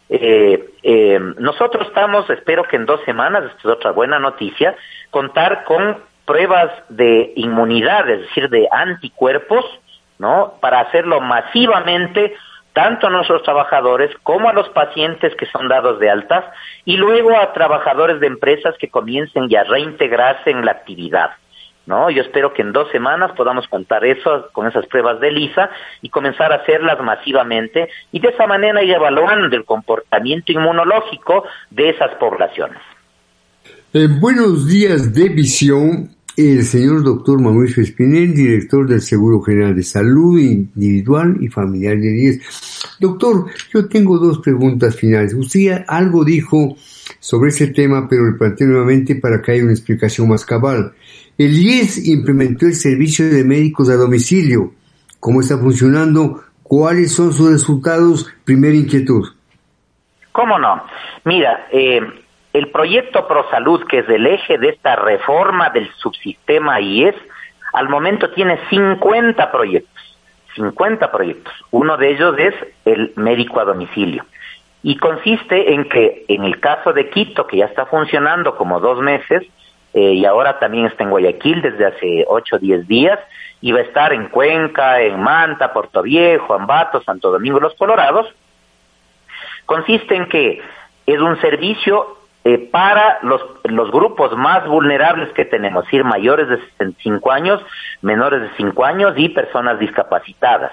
Eh, 0.09 0.71
eh, 0.83 1.19
nosotros 1.39 1.89
estamos, 1.89 2.29
espero 2.31 2.65
que 2.65 2.77
en 2.77 2.87
dos 2.87 3.01
semanas, 3.05 3.45
esta 3.45 3.59
es 3.59 3.67
otra 3.67 3.91
buena 3.91 4.19
noticia, 4.19 4.77
contar 5.11 5.65
con 5.65 5.99
pruebas 6.25 6.71
de 6.89 7.33
inmunidad, 7.37 8.09
es 8.09 8.21
decir, 8.23 8.49
de 8.49 8.69
anticuerpos, 8.71 9.65
¿no? 10.19 10.55
Para 10.61 10.81
hacerlo 10.81 11.21
masivamente 11.21 12.35
tanto 12.77 13.07
a 13.07 13.11
nuestros 13.11 13.43
trabajadores 13.43 14.11
como 14.23 14.51
a 14.51 14.53
los 14.53 14.69
pacientes 14.69 15.35
que 15.37 15.47
son 15.47 15.67
dados 15.67 15.99
de 15.99 16.11
altas 16.11 16.45
y 16.85 16.99
luego 16.99 17.35
a 17.35 17.55
trabajadores 17.55 18.21
de 18.21 18.27
empresas 18.27 18.75
que 18.79 18.91
comiencen 18.91 19.49
ya 19.49 19.63
a 19.63 19.65
reintegrarse 19.65 20.51
en 20.51 20.63
la 20.63 20.73
actividad. 20.73 21.31
¿no? 21.87 22.11
Yo 22.11 22.21
espero 22.21 22.53
que 22.53 22.61
en 22.61 22.75
dos 22.75 22.91
semanas 22.93 23.33
podamos 23.35 23.67
contar 23.69 24.05
eso 24.05 24.49
con 24.53 24.67
esas 24.67 24.85
pruebas 24.89 25.21
de 25.21 25.31
LISA 25.31 25.71
y 26.03 26.11
comenzar 26.11 26.53
a 26.53 26.57
hacerlas 26.57 27.01
masivamente 27.03 27.89
y 28.13 28.21
de 28.21 28.29
esa 28.29 28.47
manera 28.47 28.83
ir 28.83 28.93
evaluando 28.93 29.57
el 29.57 29.65
comportamiento 29.65 30.53
inmunológico 30.53 31.45
de 31.71 31.89
esas 31.89 32.15
poblaciones. 32.17 32.83
Eh, 33.95 34.07
buenos 34.21 34.69
días 34.69 35.15
de 35.15 35.31
visión. 35.31 36.16
El 36.37 36.65
señor 36.65 37.03
doctor 37.03 37.41
Mauricio 37.41 37.83
Espinel, 37.83 38.35
director 38.35 38.87
del 38.87 39.01
Seguro 39.01 39.41
General 39.41 39.75
de 39.75 39.83
Salud 39.83 40.39
Individual 40.39 41.39
y 41.41 41.49
Familiar 41.49 41.97
de 41.97 42.11
10. 42.11 42.99
Doctor, 43.01 43.47
yo 43.73 43.89
tengo 43.89 44.19
dos 44.19 44.41
preguntas 44.41 44.95
finales. 44.97 45.33
Usted 45.33 45.85
algo 45.89 46.27
dijo 46.27 46.77
sobre 47.21 47.49
ese 47.49 47.69
tema, 47.69 48.07
pero 48.07 48.27
le 48.31 48.37
planteo 48.37 48.67
nuevamente 48.67 49.17
para 49.17 49.41
que 49.41 49.53
haya 49.53 49.63
una 49.63 49.73
explicación 49.73 50.29
más 50.29 50.45
cabal. 50.45 50.93
El 51.39 51.57
IES 51.57 52.07
implementó 52.07 52.67
el 52.67 52.75
servicio 52.75 53.31
de 53.31 53.43
médicos 53.43 53.89
a 53.89 53.97
domicilio. 53.97 54.75
¿Cómo 55.19 55.41
está 55.41 55.57
funcionando? 55.57 56.43
¿Cuáles 56.63 57.13
son 57.13 57.33
sus 57.33 57.51
resultados? 57.51 58.31
Primera 58.45 58.77
inquietud. 58.77 59.27
¿Cómo 60.33 60.59
no? 60.59 60.83
Mira, 61.25 61.67
eh, 61.73 62.01
el 62.57 62.71
proyecto 62.71 63.29
ProSalud, 63.29 63.85
que 63.87 63.99
es 63.99 64.09
el 64.09 64.27
eje 64.27 64.57
de 64.57 64.71
esta 64.71 64.97
reforma 64.97 65.69
del 65.69 65.93
subsistema 65.97 66.81
IES, 66.81 67.15
al 67.75 67.91
momento 67.91 68.31
tiene 68.31 68.59
50 68.71 69.53
proyectos. 69.53 70.19
50 70.55 71.13
proyectos. 71.13 71.53
Uno 71.71 71.99
de 71.99 72.13
ellos 72.13 72.35
es 72.39 72.55
el 72.87 73.13
médico 73.17 73.61
a 73.61 73.67
domicilio. 73.67 74.25
Y 74.83 74.97
consiste 74.97 75.75
en 75.75 75.87
que, 75.87 76.25
en 76.29 76.45
el 76.45 76.59
caso 76.59 76.95
de 76.95 77.11
Quito, 77.11 77.47
que 77.47 77.59
ya 77.59 77.67
está 77.67 77.85
funcionando 77.85 78.57
como 78.57 78.81
dos 78.81 79.01
meses, 79.01 79.43
eh, 79.93 80.15
y 80.15 80.25
ahora 80.25 80.59
también 80.59 80.87
está 80.87 81.05
en 81.05 81.11
Guayaquil 81.11 81.61
desde 81.61 81.85
hace 81.85 82.25
8 82.27 82.57
o 82.57 82.59
10 82.59 82.89
días 82.89 83.19
y 83.61 83.73
va 83.73 83.81
a 83.81 83.83
estar 83.83 84.15
en 84.15 84.29
Cuenca, 84.29 85.03
en 85.03 85.21
Manta, 85.21 85.75
Puerto 85.75 86.01
Viejo, 86.01 86.55
Ambato, 86.55 87.03
Santo 87.03 87.31
Domingo, 87.31 87.61
Los 87.61 87.75
Colorados, 87.75 88.27
consiste 89.67 90.17
en 90.17 90.27
que 90.31 90.63
es 91.05 91.21
un 91.21 91.39
servicio 91.43 92.17
eh, 92.49 92.69
para 92.71 93.19
los, 93.23 93.91
grupos 93.91 94.37
más 94.37 94.69
vulnerables 94.69 95.33
que 95.33 95.45
tenemos, 95.45 95.83
es 95.83 95.91
decir, 95.91 96.05
mayores 96.05 96.49
de 96.49 96.59
65 96.59 97.33
años, 97.33 97.61
menores 98.03 98.41
de 98.41 98.51
5 98.57 98.85
años 98.85 99.15
y 99.17 99.31
personas 99.31 99.81
discapacitadas. 99.81 100.71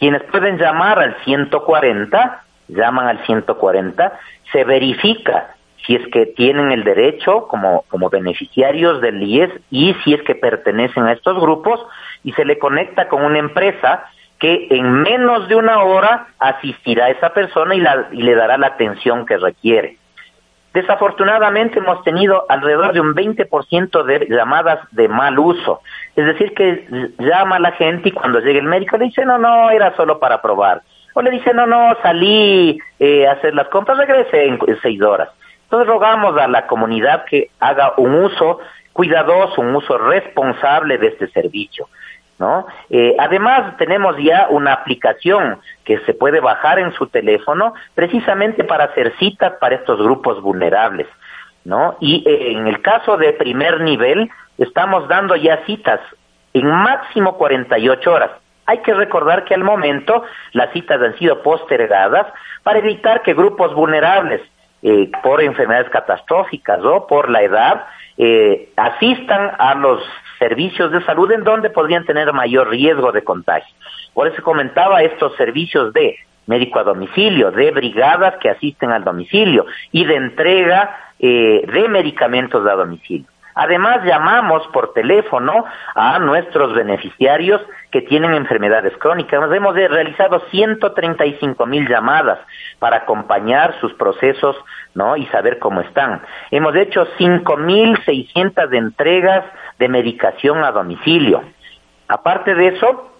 Quienes 0.00 0.24
pueden 0.24 0.58
llamar 0.58 0.98
al 0.98 1.14
140, 1.22 2.42
llaman 2.66 3.06
al 3.06 3.24
140, 3.24 4.18
se 4.50 4.64
verifica 4.64 5.54
si 5.86 5.94
es 5.94 6.04
que 6.08 6.26
tienen 6.26 6.72
el 6.72 6.82
derecho 6.82 7.46
como, 7.46 7.84
como 7.86 8.10
beneficiarios 8.10 9.00
del 9.00 9.22
IES 9.22 9.52
y 9.70 9.94
si 10.02 10.14
es 10.14 10.22
que 10.22 10.34
pertenecen 10.34 11.04
a 11.04 11.12
estos 11.12 11.40
grupos 11.40 11.86
y 12.24 12.32
se 12.32 12.44
le 12.44 12.58
conecta 12.58 13.06
con 13.06 13.24
una 13.24 13.38
empresa 13.38 14.06
que 14.40 14.66
en 14.70 15.02
menos 15.02 15.46
de 15.46 15.54
una 15.54 15.84
hora 15.84 16.26
asistirá 16.40 17.04
a 17.04 17.10
esa 17.10 17.32
persona 17.32 17.76
y 18.10 18.22
le 18.22 18.34
dará 18.34 18.58
la 18.58 18.66
atención 18.66 19.24
que 19.24 19.36
requiere. 19.36 20.01
Desafortunadamente 20.72 21.80
hemos 21.80 22.02
tenido 22.02 22.46
alrededor 22.48 22.94
de 22.94 23.00
un 23.00 23.14
20% 23.14 24.04
de 24.04 24.26
llamadas 24.30 24.80
de 24.92 25.06
mal 25.06 25.38
uso. 25.38 25.82
Es 26.16 26.24
decir, 26.24 26.54
que 26.54 26.86
llama 27.18 27.58
la 27.58 27.72
gente 27.72 28.08
y 28.08 28.12
cuando 28.12 28.40
llega 28.40 28.58
el 28.58 28.66
médico 28.66 28.96
le 28.96 29.06
dice, 29.06 29.24
no, 29.26 29.36
no, 29.36 29.70
era 29.70 29.94
solo 29.96 30.18
para 30.18 30.40
probar. 30.40 30.82
O 31.14 31.20
le 31.20 31.30
dice, 31.30 31.52
no, 31.52 31.66
no, 31.66 31.94
salí 32.02 32.78
eh, 32.98 33.26
a 33.26 33.32
hacer 33.32 33.54
las 33.54 33.68
compras, 33.68 33.98
regrese 33.98 34.46
en, 34.46 34.58
seis 34.80 35.02
horas. 35.02 35.28
Entonces 35.64 35.86
rogamos 35.86 36.38
a 36.38 36.48
la 36.48 36.66
comunidad 36.66 37.24
que 37.26 37.50
haga 37.60 37.92
un 37.98 38.14
uso 38.14 38.60
cuidadoso, 38.94 39.60
un 39.60 39.74
uso 39.74 39.98
responsable 39.98 40.96
de 40.96 41.08
este 41.08 41.28
servicio. 41.28 41.88
Eh, 42.90 43.14
además, 43.18 43.76
tenemos 43.76 44.16
ya 44.18 44.46
una 44.50 44.72
aplicación 44.72 45.60
que 45.84 45.98
se 46.00 46.14
puede 46.14 46.40
bajar 46.40 46.78
en 46.78 46.92
su 46.92 47.06
teléfono 47.06 47.74
precisamente 47.94 48.64
para 48.64 48.84
hacer 48.84 49.12
citas 49.18 49.54
para 49.60 49.76
estos 49.76 49.98
grupos 49.98 50.40
vulnerables. 50.42 51.06
Y 52.00 52.24
eh, 52.26 52.52
en 52.52 52.66
el 52.66 52.82
caso 52.82 53.16
de 53.16 53.32
primer 53.34 53.80
nivel, 53.80 54.30
estamos 54.58 55.08
dando 55.08 55.36
ya 55.36 55.64
citas 55.64 56.00
en 56.52 56.66
máximo 56.66 57.36
48 57.36 58.12
horas. 58.12 58.30
Hay 58.66 58.78
que 58.78 58.94
recordar 58.94 59.44
que 59.44 59.54
al 59.54 59.64
momento 59.64 60.22
las 60.52 60.70
citas 60.72 61.00
han 61.00 61.16
sido 61.18 61.42
postergadas 61.42 62.26
para 62.62 62.78
evitar 62.78 63.22
que 63.22 63.34
grupos 63.34 63.74
vulnerables 63.74 64.40
eh, 64.82 65.10
por 65.22 65.40
enfermedades 65.42 65.90
catastróficas 65.90 66.80
o 66.84 67.06
por 67.06 67.30
la 67.30 67.42
edad 67.42 67.86
asistan 68.76 69.52
a 69.58 69.74
los 69.74 70.02
servicios 70.38 70.90
de 70.92 71.04
salud 71.04 71.30
en 71.32 71.44
donde 71.44 71.70
podrían 71.70 72.04
tener 72.04 72.32
mayor 72.32 72.68
riesgo 72.68 73.12
de 73.12 73.22
contagio. 73.22 73.74
Por 74.12 74.28
eso 74.28 74.42
comentaba 74.42 75.02
estos 75.02 75.34
servicios 75.36 75.92
de 75.92 76.16
médico 76.46 76.78
a 76.78 76.84
domicilio, 76.84 77.50
de 77.50 77.70
brigadas 77.70 78.34
que 78.40 78.50
asisten 78.50 78.90
al 78.90 79.04
domicilio 79.04 79.66
y 79.92 80.04
de 80.04 80.16
entrega 80.16 80.96
eh, 81.18 81.64
de 81.66 81.88
medicamentos 81.88 82.66
a 82.66 82.74
domicilio. 82.74 83.26
Además, 83.54 84.04
llamamos 84.04 84.66
por 84.68 84.92
teléfono 84.92 85.64
a 85.94 86.18
nuestros 86.18 86.74
beneficiarios 86.74 87.60
que 87.90 88.02
tienen 88.02 88.34
enfermedades 88.34 88.96
crónicas. 88.98 89.50
Hemos 89.52 89.74
realizado 89.74 90.40
135 90.50 91.66
mil 91.66 91.86
llamadas 91.86 92.38
para 92.78 92.98
acompañar 92.98 93.78
sus 93.80 93.92
procesos 93.94 94.56
¿no? 94.94 95.16
y 95.16 95.26
saber 95.26 95.58
cómo 95.58 95.80
están. 95.82 96.22
Hemos 96.50 96.74
hecho 96.76 97.06
5.600 97.18 98.74
entregas 98.74 99.44
de 99.78 99.88
medicación 99.88 100.64
a 100.64 100.72
domicilio. 100.72 101.42
Aparte 102.08 102.54
de 102.54 102.68
eso, 102.68 103.10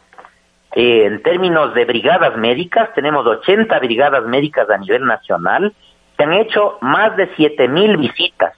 eh, 0.75 1.05
en 1.05 1.23
términos 1.23 1.75
de 1.75 1.85
brigadas 1.85 2.37
médicas, 2.37 2.93
tenemos 2.95 3.27
80 3.27 3.79
brigadas 3.81 4.25
médicas 4.25 4.69
a 4.71 4.79
nivel 4.79 5.05
nacional. 5.05 5.75
Se 6.17 6.25
han 6.25 6.33
hecho 6.33 6.79
más 6.81 7.17
de 7.17 7.31
7.000 7.37 7.99
visitas 7.99 8.55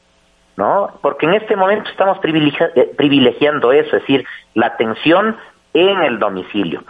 ¿no? 0.56 0.98
Porque 1.02 1.26
en 1.26 1.34
este 1.34 1.56
momento 1.56 1.90
estamos 1.90 2.18
eh, 2.22 2.90
privilegiando 2.96 3.72
eso, 3.72 3.96
es 3.96 4.02
decir, 4.02 4.26
la 4.54 4.66
atención 4.66 5.36
en 5.72 6.02
el 6.02 6.18
domicilio. 6.18 6.84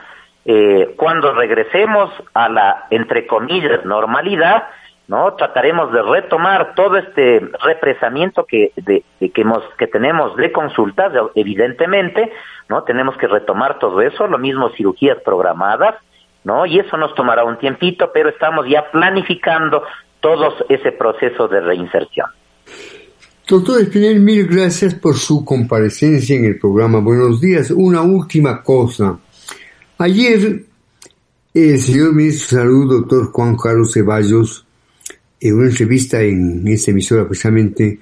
Eh, 0.45 0.95
cuando 0.97 1.33
regresemos 1.33 2.11
a 2.35 2.49
la, 2.49 2.87
entre 2.91 3.27
comillas, 3.27 3.85
normalidad, 3.85 4.65
¿no? 5.09 5.35
Trataremos 5.35 5.93
de 5.93 6.03
retomar 6.03 6.75
todo 6.75 6.97
este 6.97 7.41
represamiento 7.63 8.45
que, 8.45 8.73
de, 8.77 9.05
que, 9.21 9.41
hemos, 9.41 9.63
que 9.79 9.87
tenemos 9.87 10.37
de 10.37 10.53
consultas, 10.53 11.13
evidentemente, 11.35 12.33
¿no? 12.69 12.85
Tenemos 12.85 13.17
que 13.17 13.27
retomar 13.27 13.79
todo 13.79 14.01
eso, 14.01 14.27
lo 14.27 14.39
mismo 14.39 14.71
cirugías 14.71 15.19
programadas, 15.25 15.97
¿no? 16.43 16.67
Y 16.67 16.79
eso 16.79 16.97
nos 16.97 17.15
tomará 17.15 17.45
un 17.45 17.59
tiempito, 17.59 18.11
pero 18.13 18.29
estamos 18.29 18.67
ya 18.69 18.91
planificando 18.91 19.83
todo 20.21 20.55
ese 20.69 20.93
proceso 20.93 21.49
de 21.49 21.61
reinserción. 21.61 22.31
Doctor 23.47 23.83
Espinel, 23.83 24.21
mil 24.21 24.47
gracias 24.47 24.95
por 24.95 25.19
su 25.19 25.45
comparecencia 25.45 26.35
en 26.35 26.47
el 26.47 26.59
programa. 26.59 27.01
Buenos 27.01 27.43
días. 27.43 27.71
Una 27.71 28.01
última 28.01 28.63
cosa. 28.63 29.21
Ayer, 29.99 30.65
el 31.53 31.79
señor 31.79 32.15
ministro 32.15 32.57
de 32.57 32.65
Salud, 32.65 32.91
doctor 32.91 33.31
Juan 33.33 33.55
Carlos 33.55 33.93
Ceballos, 33.93 34.65
en 35.39 35.57
una 35.57 35.67
entrevista 35.67 36.23
en 36.23 36.67
esta 36.69 36.93
emisora 36.93 37.29
precisamente, 37.29 38.01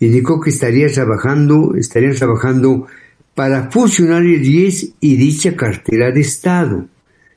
indicó 0.00 0.40
que 0.40 0.50
estaría 0.50 0.88
trabajando, 0.88 1.76
estarían 1.76 2.16
trabajando 2.16 2.88
para 3.32 3.70
fusionar 3.70 4.22
el 4.22 4.44
IES 4.44 4.94
y 4.98 5.14
dicha 5.14 5.54
cartera 5.54 6.10
de 6.10 6.22
Estado. 6.22 6.88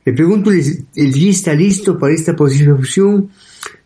Le 0.04 0.13
pregunto, 0.13 0.49
¿el 0.49 0.58
IES 0.95 1.36
está 1.36 1.54
listo 1.54 1.99
para 1.99 2.15
esta 2.15 2.36
posible 2.36 2.73
fusión? 2.77 3.30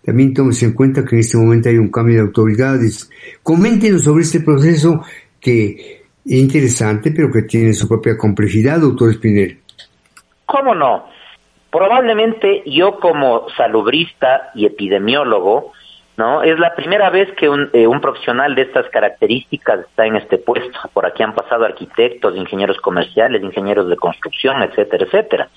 También 0.08 0.34
tómese 0.34 0.64
en 0.64 0.72
cuenta 0.72 1.04
que 1.04 1.16
en 1.18 1.20
este 1.20 1.38
momento 1.38 1.68
hay 1.68 1.78
un 1.78 1.92
cambio 1.92 2.16
de 2.16 2.22
autoridades. 2.22 3.12
Coméntenos 3.44 4.06
sobre 4.06 4.24
este 4.24 4.40
proceso 4.40 5.04
que 5.42 6.06
es 6.26 6.32
interesante, 6.32 7.12
pero 7.12 7.30
que 7.30 7.42
tiene 7.42 7.74
su 7.74 7.90
propia 7.90 8.18
complejidad, 8.18 8.80
doctor 8.80 9.10
Espinel. 9.10 9.60
¿Cómo 10.46 10.74
no? 10.74 11.10
Probablemente 11.70 12.64
yo 12.66 13.02
como 13.02 13.50
salubrista 13.58 14.52
y 14.56 14.66
epidemiólogo, 14.66 15.74
¿no? 16.16 16.42
Es 16.42 16.58
la 16.58 16.74
primera 16.74 17.10
vez 17.10 17.30
que 17.34 17.50
un, 17.50 17.70
eh, 17.74 17.86
un 17.86 18.00
profesional 18.00 18.56
de 18.56 18.62
estas 18.62 18.90
características 18.90 19.82
está 19.82 20.06
en 20.06 20.16
este 20.16 20.38
puesto. 20.38 20.80
Por 20.94 21.06
aquí 21.06 21.22
han 21.22 21.36
pasado 21.36 21.66
arquitectos, 21.66 22.34
ingenieros 22.38 22.78
comerciales, 22.78 23.44
ingenieros 23.44 23.90
de 23.90 23.98
construcción, 23.98 24.64
etcétera, 24.64 25.04
etcétera. 25.04 25.50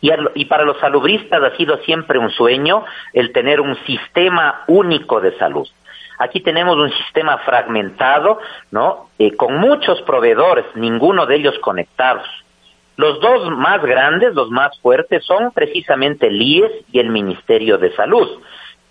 Y, 0.00 0.44
para 0.46 0.64
los 0.64 0.78
salubristas 0.78 1.42
ha 1.42 1.56
sido 1.56 1.78
siempre 1.78 2.18
un 2.18 2.30
sueño 2.30 2.84
el 3.12 3.32
tener 3.32 3.60
un 3.60 3.76
sistema 3.84 4.64
único 4.66 5.20
de 5.20 5.36
salud. 5.36 5.68
Aquí 6.18 6.40
tenemos 6.40 6.76
un 6.76 6.90
sistema 6.90 7.38
fragmentado, 7.38 8.38
¿no? 8.70 9.08
Eh, 9.18 9.36
con 9.36 9.56
muchos 9.56 10.00
proveedores, 10.02 10.64
ninguno 10.74 11.26
de 11.26 11.36
ellos 11.36 11.58
conectados. 11.60 12.26
Los 12.96 13.20
dos 13.20 13.50
más 13.56 13.82
grandes, 13.82 14.34
los 14.34 14.50
más 14.50 14.78
fuertes, 14.80 15.24
son 15.24 15.52
precisamente 15.52 16.26
el 16.26 16.40
IES 16.40 16.72
y 16.92 16.98
el 16.98 17.08
Ministerio 17.08 17.78
de 17.78 17.94
Salud, 17.94 18.28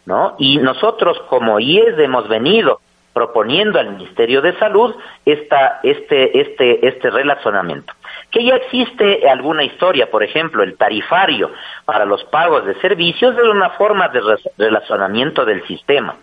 ¿no? 0.06 0.36
Y 0.39 0.58
nosotros 0.58 1.19
como 1.30 1.60
IES 1.60 1.98
hemos 2.00 2.28
venido 2.28 2.82
proponiendo 3.13 3.80
al 3.80 3.91
Ministerio 3.95 4.41
de 4.41 4.58
Salud 4.58 4.95
esta, 5.26 5.80
este, 5.84 6.39
este, 6.41 6.88
este 6.88 7.10
relacionamiento 7.10 7.93
que 8.32 8.44
ya 8.44 8.56
existe 8.56 9.28
alguna 9.28 9.63
historia, 9.63 10.10
por 10.10 10.24
ejemplo, 10.24 10.63
el 10.63 10.78
tarifario 10.78 11.52
para 11.86 12.06
los 12.06 12.24
pagos 12.26 12.65
de 12.65 12.76
servicios 12.76 13.36
es 13.36 13.44
una 13.44 13.72
forma 13.72 14.08
de 14.10 14.22
relacionamiento 14.58 15.46
del 15.46 15.65
sistema, 15.65 16.15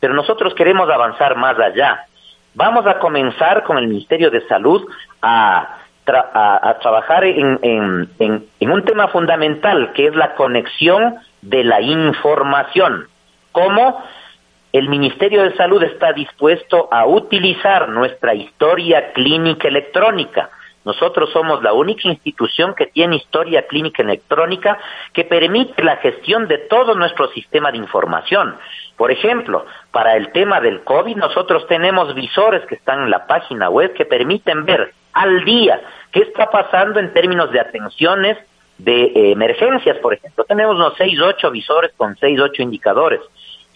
pero 0.00 0.14
nosotros 0.14 0.54
queremos 0.54 0.90
avanzar 0.90 1.36
más 1.36 1.58
allá. 1.58 2.06
Vamos 2.54 2.86
a 2.86 2.98
comenzar 2.98 3.64
con 3.64 3.78
el 3.78 3.88
Ministerio 3.88 4.30
de 4.30 4.46
Salud 4.46 4.86
a, 5.22 5.78
trabajar 6.04 7.24
en, 7.24 8.08
un 8.60 8.84
tema 8.84 9.08
fundamental, 9.08 9.92
que 9.94 10.06
es 10.06 10.14
la 10.14 10.34
conexión 10.34 11.16
de 11.40 11.64
la 11.64 11.80
información. 11.80 13.08
¿Cómo? 13.52 14.02
el 14.74 14.88
Ministerio 14.88 15.44
de 15.44 15.54
Salud 15.54 15.80
está 15.84 16.12
dispuesto 16.12 16.88
a 16.90 17.06
utilizar 17.06 17.88
nuestra 17.90 18.34
historia 18.34 19.12
clínica 19.12 19.68
electrónica 19.68 20.50
nosotros 20.84 21.30
somos 21.32 21.62
la 21.62 21.72
única 21.72 22.08
institución 22.08 22.74
que 22.74 22.86
tiene 22.86 23.16
historia 23.16 23.66
clínica 23.66 24.02
electrónica 24.02 24.78
que 25.12 25.24
permite 25.24 25.82
la 25.82 25.96
gestión 25.96 26.46
de 26.46 26.58
todo 26.58 26.94
nuestro 26.94 27.28
sistema 27.28 27.72
de 27.72 27.78
información. 27.78 28.56
Por 28.96 29.10
ejemplo, 29.10 29.66
para 29.90 30.16
el 30.16 30.30
tema 30.32 30.60
del 30.60 30.82
COVID, 30.84 31.16
nosotros 31.16 31.66
tenemos 31.66 32.14
visores 32.14 32.64
que 32.66 32.76
están 32.76 33.02
en 33.02 33.10
la 33.10 33.26
página 33.26 33.70
web 33.70 33.92
que 33.94 34.04
permiten 34.04 34.64
ver 34.64 34.92
al 35.12 35.44
día 35.44 35.80
qué 36.12 36.20
está 36.20 36.50
pasando 36.50 37.00
en 37.00 37.12
términos 37.12 37.50
de 37.50 37.60
atenciones 37.60 38.38
de 38.78 39.04
eh, 39.04 39.32
emergencias, 39.32 39.96
por 39.98 40.14
ejemplo. 40.14 40.44
Tenemos 40.44 40.76
unos 40.76 40.94
seis, 40.96 41.18
ocho 41.20 41.50
visores 41.50 41.92
con 41.96 42.16
seis, 42.16 42.38
ocho 42.40 42.62
indicadores. 42.62 43.20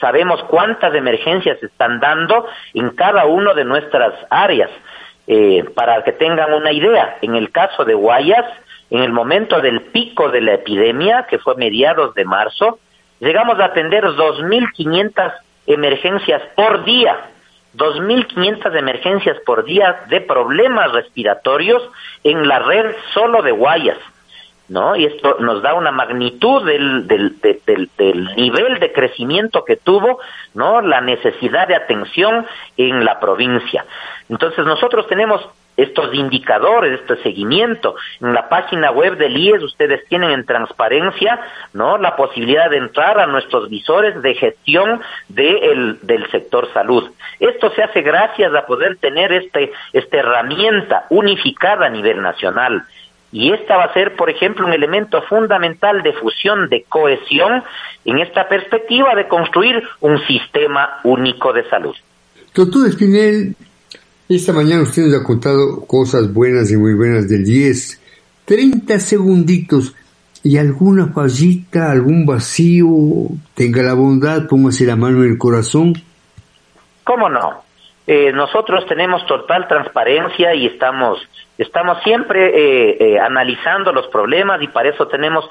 Sabemos 0.01 0.43
cuántas 0.45 0.95
emergencias 0.95 1.61
están 1.63 1.99
dando 1.99 2.47
en 2.75 2.91
cada 2.91 3.27
una 3.27 3.55
de 3.55 3.65
nuestras 3.65 4.15
áreas. 4.31 4.71
Eh, 5.31 5.63
para 5.75 6.03
que 6.05 6.13
tengan 6.13 6.55
una 6.55 6.73
idea, 6.73 7.19
en 7.21 7.37
el 7.37 7.51
caso 7.51 7.85
de 7.85 7.93
Guayas, 7.93 8.47
en 8.89 9.03
el 9.03 9.13
momento 9.13 9.61
del 9.61 9.83
pico 9.83 10.31
de 10.31 10.41
la 10.41 10.55
epidemia, 10.55 11.27
que 11.29 11.39
fue 11.39 11.55
mediados 11.57 12.15
de 12.15 12.25
marzo, 12.25 12.79
llegamos 13.21 13.61
a 13.61 13.67
atender 13.67 14.05
2.500 14.05 15.35
emergencias 15.67 16.41
por 16.57 16.83
día, 16.87 17.15
2.500 17.77 18.75
emergencias 18.79 19.37
por 19.45 19.65
día 19.65 20.05
de 20.09 20.23
problemas 20.23 20.93
respiratorios 20.93 21.83
en 22.25 22.49
la 22.49 22.61
red 22.61 22.95
solo 23.13 23.43
de 23.43 23.53
Guayas. 23.53 23.99
¿No? 24.69 24.97
Y 24.97 25.07
esto 25.07 25.37
nos 25.41 25.63
da 25.63 25.75
una 25.75 25.91
magnitud 25.91 26.65
del, 26.65 27.07
del, 27.07 27.37
del, 27.97 28.25
nivel 28.37 28.79
de 28.79 28.93
crecimiento 28.93 29.65
que 29.65 29.77
tuvo, 29.77 30.19
¿no? 30.55 30.81
La 30.81 31.01
necesidad 31.01 31.69
de 31.69 31.77
atención 31.77 32.47
en 32.77 33.05
la 33.05 33.19
provincia. 33.19 33.85
Entonces 34.29 34.65
nosotros 34.65 35.07
tenemos 35.09 35.49
estos 35.79 36.13
indicadores, 36.13 37.01
este 37.01 37.23
seguimiento. 37.23 37.95
En 38.21 38.35
la 38.35 38.49
página 38.49 38.91
web 38.91 39.17
del 39.17 39.37
IES 39.37 39.63
ustedes 39.63 40.05
tienen 40.09 40.33
en 40.33 40.45
transparencia, 40.45 41.41
¿no? 41.73 41.99
La 41.99 42.17
posibilidad 42.17 42.69
de 42.69 42.79
entrar 42.79 43.19
a 43.21 43.27
nuestros 43.27 43.71
visores 43.71 44.21
de 44.21 44.35
gestión 44.35 45.01
de 45.29 45.97
del 46.03 46.29
sector 46.33 46.69
salud. 46.75 47.11
Esto 47.39 47.71
se 47.71 47.85
hace 47.85 48.03
gracias 48.03 48.53
a 48.55 48.67
poder 48.67 48.97
tener 48.99 49.33
este, 49.33 49.71
esta 49.93 50.17
herramienta 50.17 51.07
unificada 51.11 51.87
a 51.87 51.91
nivel 51.91 52.21
nacional. 52.23 52.83
Y 53.31 53.53
esta 53.53 53.77
va 53.77 53.85
a 53.85 53.93
ser, 53.93 54.17
por 54.17 54.31
ejemplo, 54.31 54.67
un 54.67 54.73
elemento 54.73 55.21
fundamental 55.29 56.03
de 56.03 56.15
fusión, 56.15 56.69
de 56.69 56.85
cohesión, 56.89 57.63
en 58.05 58.19
esta 58.19 58.49
perspectiva 58.49 59.15
de 59.15 59.29
construir 59.29 59.83
un 60.01 60.19
sistema 60.27 61.01
único 61.05 61.53
de 61.53 61.69
salud. 61.69 61.95
Doctor 62.55 62.89
Espinel, 62.89 63.55
esta 64.29 64.53
mañana 64.53 64.83
usted 64.83 65.03
nos 65.03 65.21
ha 65.21 65.25
contado 65.25 65.85
cosas 65.87 66.33
buenas 66.33 66.71
y 66.71 66.77
muy 66.77 66.95
buenas 66.95 67.29
del 67.29 67.45
10. 67.45 68.01
30 68.47 68.99
segunditos 68.99 69.95
y 70.43 70.57
alguna 70.57 71.09
fallita, 71.09 71.91
algún 71.91 72.25
vacío, 72.25 72.89
tenga 73.55 73.83
la 73.83 73.93
bondad, 73.93 74.47
póngase 74.49 74.87
la 74.87 74.97
mano 74.97 75.23
en 75.23 75.33
el 75.33 75.39
corazón. 75.39 75.93
¿Cómo 77.05 77.29
no? 77.29 77.68
Eh, 78.11 78.33
nosotros 78.33 78.87
tenemos 78.87 79.27
total 79.27 79.69
transparencia 79.69 80.55
y 80.55 80.65
estamos 80.65 81.19
estamos 81.59 82.03
siempre 82.05 82.47
eh, 82.57 82.97
eh, 83.01 83.21
analizando 83.21 83.93
los 83.93 84.07
problemas 84.07 84.63
y 84.63 84.69
para 84.69 84.89
eso 84.89 85.09
tenemos 85.09 85.47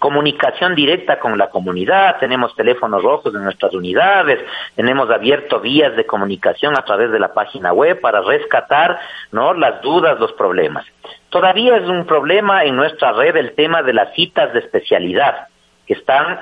comunicación 0.00 0.74
directa 0.74 1.20
con 1.20 1.38
la 1.38 1.50
comunidad, 1.50 2.18
tenemos 2.18 2.52
teléfonos 2.56 3.00
rojos 3.04 3.32
en 3.32 3.44
nuestras 3.44 3.72
unidades, 3.74 4.40
tenemos 4.74 5.08
abierto 5.08 5.60
vías 5.60 5.94
de 5.94 6.04
comunicación 6.04 6.76
a 6.76 6.84
través 6.84 7.12
de 7.12 7.20
la 7.20 7.32
página 7.32 7.72
web 7.72 8.00
para 8.00 8.22
rescatar 8.22 8.98
no 9.30 9.54
las 9.54 9.80
dudas, 9.80 10.18
los 10.18 10.32
problemas. 10.32 10.84
Todavía 11.28 11.76
es 11.76 11.88
un 11.88 12.06
problema 12.06 12.64
en 12.64 12.74
nuestra 12.74 13.12
red 13.12 13.36
el 13.36 13.52
tema 13.54 13.84
de 13.84 13.92
las 13.92 14.12
citas 14.14 14.52
de 14.52 14.58
especialidad 14.58 15.46
que 15.86 15.94
están 15.94 16.38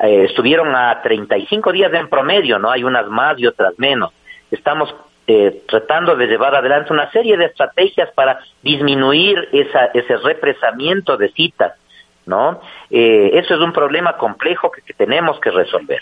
estuvieron 0.00 0.74
a 0.74 1.00
35 1.02 1.70
días 1.70 1.92
en 1.92 2.08
promedio, 2.08 2.58
no 2.58 2.70
hay 2.70 2.82
unas 2.82 3.06
más 3.06 3.38
y 3.38 3.46
otras 3.46 3.78
menos 3.78 4.12
estamos 4.50 4.94
eh, 5.30 5.62
tratando 5.68 6.16
de 6.16 6.26
llevar 6.26 6.54
adelante 6.54 6.90
una 6.92 7.10
serie 7.10 7.36
de 7.36 7.44
estrategias 7.44 8.10
para 8.14 8.40
disminuir 8.62 9.48
esa, 9.52 9.86
ese 9.92 10.16
represamiento 10.16 11.18
de 11.18 11.28
citas, 11.32 11.74
¿no? 12.24 12.62
Eh, 12.88 13.32
eso 13.34 13.54
es 13.54 13.60
un 13.60 13.74
problema 13.74 14.16
complejo 14.16 14.70
que, 14.70 14.80
tenemos 14.94 15.38
que 15.40 15.50
resolver. 15.50 16.00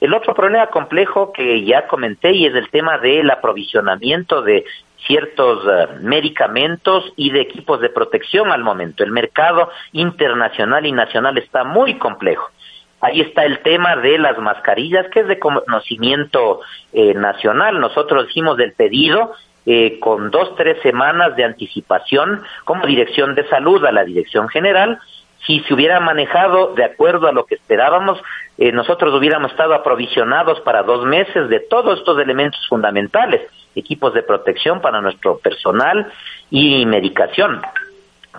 El 0.00 0.12
otro 0.12 0.34
problema 0.34 0.66
complejo 0.66 1.32
que 1.32 1.64
ya 1.64 1.86
comenté 1.86 2.32
y 2.32 2.46
es 2.46 2.54
el 2.56 2.68
tema 2.70 2.98
del 2.98 3.30
aprovisionamiento 3.30 4.42
de 4.42 4.64
ciertos 5.06 5.64
eh, 5.64 5.86
medicamentos 6.00 7.12
y 7.16 7.30
de 7.30 7.42
equipos 7.42 7.80
de 7.80 7.90
protección 7.90 8.50
al 8.50 8.64
momento. 8.64 9.04
El 9.04 9.12
mercado 9.12 9.70
internacional 9.92 10.84
y 10.86 10.90
nacional 10.92 11.38
está 11.38 11.62
muy 11.62 11.98
complejo. 11.98 12.50
Ahí 13.00 13.20
está 13.20 13.44
el 13.44 13.60
tema 13.60 13.96
de 13.96 14.18
las 14.18 14.38
mascarillas, 14.38 15.06
que 15.12 15.20
es 15.20 15.28
de 15.28 15.38
conocimiento 15.38 16.60
eh, 16.92 17.14
nacional. 17.14 17.78
Nosotros 17.78 18.26
hicimos 18.30 18.58
el 18.58 18.72
pedido 18.72 19.32
eh, 19.66 19.98
con 20.00 20.30
dos, 20.30 20.54
tres 20.56 20.80
semanas 20.82 21.36
de 21.36 21.44
anticipación 21.44 22.42
como 22.64 22.86
Dirección 22.86 23.34
de 23.34 23.46
Salud 23.48 23.84
a 23.84 23.92
la 23.92 24.04
Dirección 24.04 24.48
General. 24.48 24.98
Si 25.46 25.60
se 25.60 25.74
hubiera 25.74 26.00
manejado 26.00 26.74
de 26.74 26.84
acuerdo 26.84 27.28
a 27.28 27.32
lo 27.32 27.44
que 27.44 27.56
esperábamos, 27.56 28.18
eh, 28.58 28.72
nosotros 28.72 29.14
hubiéramos 29.14 29.50
estado 29.50 29.74
aprovisionados 29.74 30.60
para 30.60 30.82
dos 30.82 31.04
meses 31.04 31.48
de 31.50 31.60
todos 31.60 31.98
estos 31.98 32.18
elementos 32.18 32.66
fundamentales, 32.68 33.42
equipos 33.74 34.14
de 34.14 34.22
protección 34.22 34.80
para 34.80 35.02
nuestro 35.02 35.38
personal 35.38 36.10
y 36.50 36.86
medicación 36.86 37.60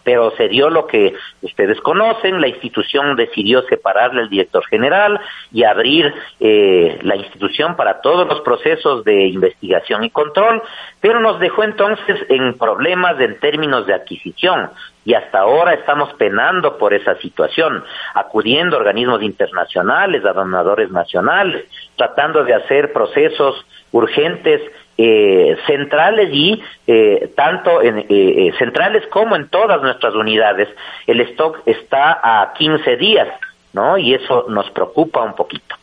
pero 0.03 0.31
se 0.31 0.47
dio 0.47 0.69
lo 0.69 0.87
que 0.87 1.13
ustedes 1.41 1.79
conocen, 1.81 2.41
la 2.41 2.47
institución 2.47 3.15
decidió 3.15 3.61
separarle 3.63 4.21
al 4.21 4.29
director 4.29 4.65
general 4.67 5.19
y 5.51 5.63
abrir 5.63 6.13
eh, 6.39 6.99
la 7.01 7.15
institución 7.15 7.75
para 7.75 8.01
todos 8.01 8.27
los 8.27 8.41
procesos 8.41 9.03
de 9.03 9.27
investigación 9.27 10.03
y 10.03 10.09
control, 10.09 10.61
pero 11.01 11.19
nos 11.19 11.39
dejó 11.39 11.63
entonces 11.63 12.19
en 12.29 12.57
problemas 12.57 13.19
en 13.19 13.39
términos 13.39 13.85
de 13.87 13.93
adquisición 13.93 14.69
y 15.07 15.13
hasta 15.13 15.39
ahora 15.39 15.73
estamos 15.73 16.13
penando 16.15 16.77
por 16.77 16.93
esa 16.93 17.15
situación, 17.19 17.81
acudiendo 18.13 18.75
a 18.75 18.79
organismos 18.79 19.23
internacionales, 19.23 20.25
a 20.25 20.33
donadores 20.33 20.91
nacionales, 20.91 21.65
tratando 21.95 22.43
de 22.43 22.53
hacer 22.53 22.91
procesos 22.91 23.65
urgentes 23.93 24.61
eh, 24.99 25.55
centrales 25.67 26.29
y 26.33 26.59
eh, 26.87 27.31
tanto 27.35 27.83
en 27.83 28.03
eh, 28.09 28.51
centrales 28.57 29.05
como 29.11 29.35
en 29.35 29.47
todas 29.47 29.79
nuestras 29.81 30.15
unidades 30.15 30.69
el 31.05 31.21
stock 31.21 31.59
está 31.67 32.19
a 32.23 32.53
15 32.53 32.97
días, 32.97 33.27
¿no? 33.73 33.99
Y 33.99 34.15
eso 34.15 34.45
nos 34.49 34.71
preocupa 34.71 35.21
un 35.21 35.35
poquito. 35.35 35.75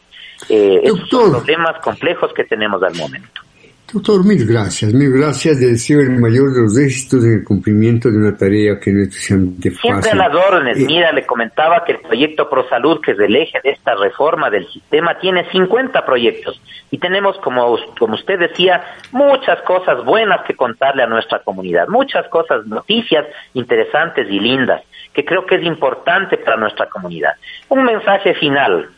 esos 0.49 1.09
son 1.09 1.31
problemas 1.31 1.79
complejos 1.79 2.33
que 2.33 2.43
tenemos 2.43 2.83
al 2.83 2.97
momento. 2.97 3.44
Doctor, 3.95 4.27
mil 4.27 4.45
gracias, 4.45 4.93
mil 4.93 5.09
gracias. 5.13 5.61
Deseo 5.61 6.01
el 6.01 6.19
mayor 6.19 6.53
de 6.53 6.63
los 6.63 6.77
éxitos 6.77 7.25
en 7.25 7.35
el 7.35 7.45
cumplimiento 7.45 8.11
de 8.11 8.17
una 8.19 8.37
tarea 8.37 8.81
que 8.81 8.91
no 8.91 9.03
es 9.03 9.11
especialmente 9.11 9.71
fácil. 9.71 10.03
Siempre 10.03 10.11
a 10.11 10.15
las 10.17 10.35
órdenes. 10.35 10.79
Eh, 10.81 10.85
Mira, 10.85 11.13
le 11.13 11.25
comentaba 11.25 11.85
que 11.85 11.93
el 11.93 12.01
proyecto 12.01 12.51
ProSalud, 12.51 13.01
que 13.01 13.13
es 13.13 13.21
el 13.21 13.37
eje 13.37 13.61
de 13.63 13.71
esta 13.71 13.95
reforma 13.95 14.51
del 14.51 14.67
sistema, 14.67 15.17
tiene 15.21 15.49
50 15.49 16.05
proyectos. 16.05 16.61
Y 16.91 16.99
tenemos, 16.99 17.39
como, 17.39 17.79
como 17.97 18.15
usted 18.15 18.37
decía, 18.37 18.85
muchas 19.13 19.63
cosas 19.63 20.05
buenas 20.05 20.45
que 20.45 20.57
contarle 20.57 21.05
a 21.05 21.07
nuestra 21.07 21.39
comunidad. 21.39 21.87
Muchas 21.87 22.27
cosas, 22.27 22.67
noticias 22.67 23.25
interesantes 23.53 24.27
y 24.29 24.41
lindas, 24.41 24.83
que 25.13 25.25
creo 25.25 25.47
que 25.47 25.55
es 25.55 25.63
importante 25.63 26.37
para 26.39 26.57
nuestra 26.57 26.87
comunidad. 26.87 27.35
Un 27.69 27.85
mensaje 27.85 28.35
final. 28.35 28.89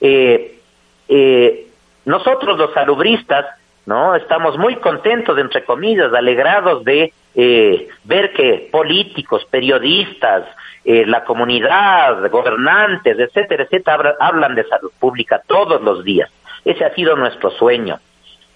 Eh, 0.00 0.58
eh, 1.06 1.68
nosotros 2.06 2.58
los 2.58 2.74
salubristas, 2.74 3.46
¿no? 3.86 4.14
Estamos 4.14 4.58
muy 4.58 4.76
contentos, 4.76 5.38
entre 5.38 5.64
comillas, 5.64 6.12
alegrados 6.12 6.84
de 6.84 7.12
eh, 7.34 7.88
ver 8.04 8.32
que 8.32 8.68
políticos, 8.70 9.46
periodistas, 9.50 10.44
eh, 10.84 11.04
la 11.06 11.24
comunidad, 11.24 12.30
gobernantes, 12.30 13.18
etcétera, 13.18 13.64
etcétera, 13.64 14.16
hablan 14.20 14.54
de 14.54 14.64
salud 14.64 14.92
pública 14.98 15.42
todos 15.46 15.80
los 15.82 16.04
días. 16.04 16.30
Ese 16.64 16.84
ha 16.84 16.94
sido 16.94 17.16
nuestro 17.16 17.50
sueño. 17.50 17.98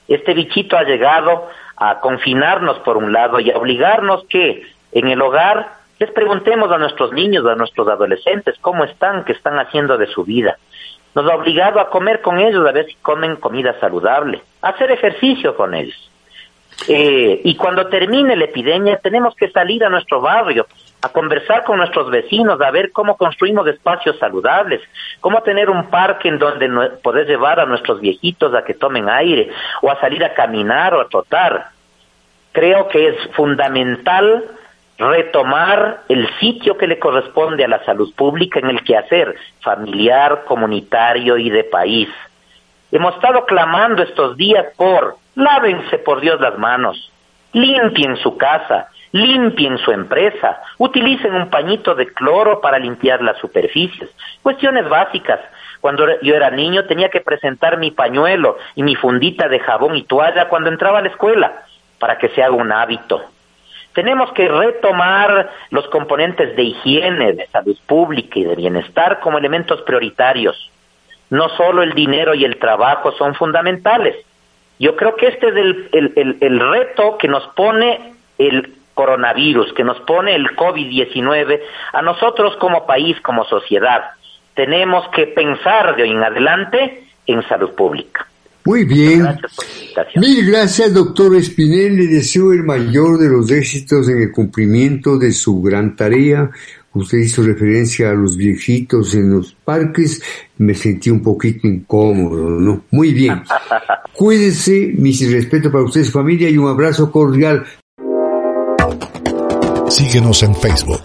Este 0.08 0.34
bichito 0.34 0.76
ha 0.76 0.84
llegado 0.84 1.48
a 1.76 2.00
confinarnos 2.00 2.78
por 2.80 2.96
un 2.96 3.12
lado 3.12 3.40
y 3.40 3.50
a 3.50 3.56
obligarnos 3.56 4.24
que 4.28 4.62
en 4.92 5.08
el 5.08 5.20
hogar 5.20 5.68
les 5.98 6.10
preguntemos 6.10 6.70
a 6.70 6.78
nuestros 6.78 7.12
niños, 7.12 7.44
a 7.46 7.54
nuestros 7.54 7.88
adolescentes, 7.88 8.56
cómo 8.60 8.84
están, 8.84 9.24
qué 9.24 9.32
están 9.32 9.58
haciendo 9.58 9.96
de 9.96 10.06
su 10.06 10.24
vida 10.24 10.58
nos 11.16 11.30
ha 11.30 11.34
obligado 11.34 11.80
a 11.80 11.88
comer 11.88 12.20
con 12.20 12.38
ellos, 12.38 12.68
a 12.68 12.72
ver 12.72 12.84
si 12.84 12.94
comen 12.96 13.36
comida 13.36 13.74
saludable, 13.80 14.42
a 14.60 14.68
hacer 14.68 14.90
ejercicio 14.90 15.56
con 15.56 15.74
ellos. 15.74 16.10
Eh, 16.88 17.40
y 17.42 17.56
cuando 17.56 17.86
termine 17.88 18.36
la 18.36 18.44
epidemia, 18.44 18.98
tenemos 18.98 19.34
que 19.34 19.50
salir 19.50 19.82
a 19.82 19.88
nuestro 19.88 20.20
barrio, 20.20 20.66
a 21.00 21.08
conversar 21.08 21.64
con 21.64 21.78
nuestros 21.78 22.10
vecinos, 22.10 22.60
a 22.60 22.70
ver 22.70 22.92
cómo 22.92 23.16
construimos 23.16 23.66
espacios 23.66 24.18
saludables, 24.18 24.82
cómo 25.20 25.42
tener 25.42 25.70
un 25.70 25.88
parque 25.88 26.28
en 26.28 26.38
donde 26.38 26.68
poder 27.02 27.26
llevar 27.26 27.60
a 27.60 27.64
nuestros 27.64 27.98
viejitos 27.98 28.54
a 28.54 28.62
que 28.62 28.74
tomen 28.74 29.08
aire, 29.08 29.48
o 29.80 29.90
a 29.90 29.98
salir 29.98 30.22
a 30.22 30.34
caminar 30.34 30.92
o 30.92 31.00
a 31.00 31.08
trotar. 31.08 31.70
Creo 32.52 32.88
que 32.88 33.08
es 33.08 33.16
fundamental 33.34 34.44
retomar 34.98 36.02
el 36.08 36.28
sitio 36.38 36.76
que 36.76 36.86
le 36.86 36.98
corresponde 36.98 37.64
a 37.64 37.68
la 37.68 37.84
salud 37.84 38.12
pública 38.14 38.60
en 38.60 38.70
el 38.70 38.82
quehacer 38.82 39.36
familiar, 39.60 40.44
comunitario 40.46 41.36
y 41.36 41.50
de 41.50 41.64
país. 41.64 42.08
Hemos 42.90 43.14
estado 43.14 43.44
clamando 43.44 44.02
estos 44.02 44.36
días 44.36 44.66
por 44.76 45.16
lávense 45.34 45.98
por 45.98 46.20
Dios 46.20 46.40
las 46.40 46.56
manos, 46.58 47.12
limpien 47.52 48.16
su 48.16 48.36
casa, 48.36 48.88
limpien 49.12 49.78
su 49.78 49.92
empresa, 49.92 50.60
utilicen 50.78 51.34
un 51.34 51.50
pañito 51.50 51.94
de 51.94 52.06
cloro 52.06 52.60
para 52.60 52.78
limpiar 52.78 53.22
las 53.22 53.38
superficies. 53.38 54.10
Cuestiones 54.42 54.88
básicas. 54.88 55.40
Cuando 55.80 56.06
yo 56.22 56.34
era 56.34 56.50
niño 56.50 56.84
tenía 56.86 57.10
que 57.10 57.20
presentar 57.20 57.78
mi 57.78 57.90
pañuelo 57.90 58.56
y 58.74 58.82
mi 58.82 58.96
fundita 58.96 59.48
de 59.48 59.60
jabón 59.60 59.94
y 59.94 60.04
toalla 60.04 60.48
cuando 60.48 60.70
entraba 60.70 60.98
a 60.98 61.02
la 61.02 61.08
escuela 61.08 61.64
para 61.98 62.18
que 62.18 62.28
se 62.30 62.42
haga 62.42 62.54
un 62.54 62.72
hábito. 62.72 63.22
Tenemos 63.96 64.30
que 64.34 64.46
retomar 64.46 65.50
los 65.70 65.88
componentes 65.88 66.54
de 66.54 66.64
higiene, 66.64 67.32
de 67.32 67.46
salud 67.46 67.78
pública 67.86 68.38
y 68.38 68.44
de 68.44 68.54
bienestar 68.54 69.20
como 69.20 69.38
elementos 69.38 69.80
prioritarios. 69.80 70.70
No 71.30 71.48
solo 71.56 71.82
el 71.82 71.94
dinero 71.94 72.34
y 72.34 72.44
el 72.44 72.58
trabajo 72.58 73.12
son 73.12 73.34
fundamentales. 73.34 74.14
Yo 74.78 74.96
creo 74.96 75.16
que 75.16 75.28
este 75.28 75.48
es 75.48 75.56
el, 75.56 75.88
el, 75.92 76.36
el, 76.42 76.60
reto 76.60 77.16
que 77.16 77.26
nos 77.26 77.46
pone 77.54 78.12
el 78.36 78.74
coronavirus 78.92 79.72
que 79.72 79.84
nos 79.84 79.98
pone 80.00 80.34
el 80.34 80.54
COVID-19, 80.56 81.60
a 81.94 82.02
nosotros 82.02 82.54
como 82.56 82.84
país, 82.84 83.18
como 83.22 83.44
sociedad, 83.44 84.10
tenemos 84.54 85.08
que 85.08 85.26
pensar 85.26 85.96
de 85.96 86.02
hoy 86.02 86.10
en 86.10 86.22
adelante 86.22 87.04
en 87.26 87.46
salud 87.48 87.74
pública. 87.74 88.26
Muy 88.66 88.84
bien. 88.84 89.24
Mil 90.16 90.44
gracias, 90.44 90.92
doctor 90.92 91.36
Espinel. 91.36 91.96
Le 91.96 92.06
deseo 92.08 92.52
el 92.52 92.64
mayor 92.64 93.18
de 93.18 93.28
los 93.28 93.50
éxitos 93.50 94.08
en 94.08 94.22
el 94.22 94.32
cumplimiento 94.32 95.16
de 95.16 95.32
su 95.32 95.62
gran 95.62 95.94
tarea. 95.94 96.50
Usted 96.92 97.18
hizo 97.18 97.42
referencia 97.42 98.10
a 98.10 98.14
los 98.14 98.36
viejitos 98.36 99.14
en 99.14 99.30
los 99.30 99.54
parques. 99.64 100.20
Me 100.58 100.74
sentí 100.74 101.10
un 101.10 101.22
poquito 101.22 101.68
incómodo, 101.68 102.50
¿no? 102.50 102.84
Muy 102.90 103.12
bien. 103.12 103.42
Cuídese, 104.12 104.94
mis 104.96 105.30
respeto 105.30 105.70
para 105.70 105.84
usted, 105.84 106.02
su 106.02 106.12
familia, 106.12 106.50
y 106.50 106.58
un 106.58 106.68
abrazo 106.68 107.10
cordial. 107.10 107.64
Síguenos 109.88 110.42
en 110.42 110.54
Facebook. 110.56 111.02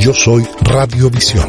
Yo 0.00 0.12
soy 0.12 0.44
Radiovisión. 0.62 1.46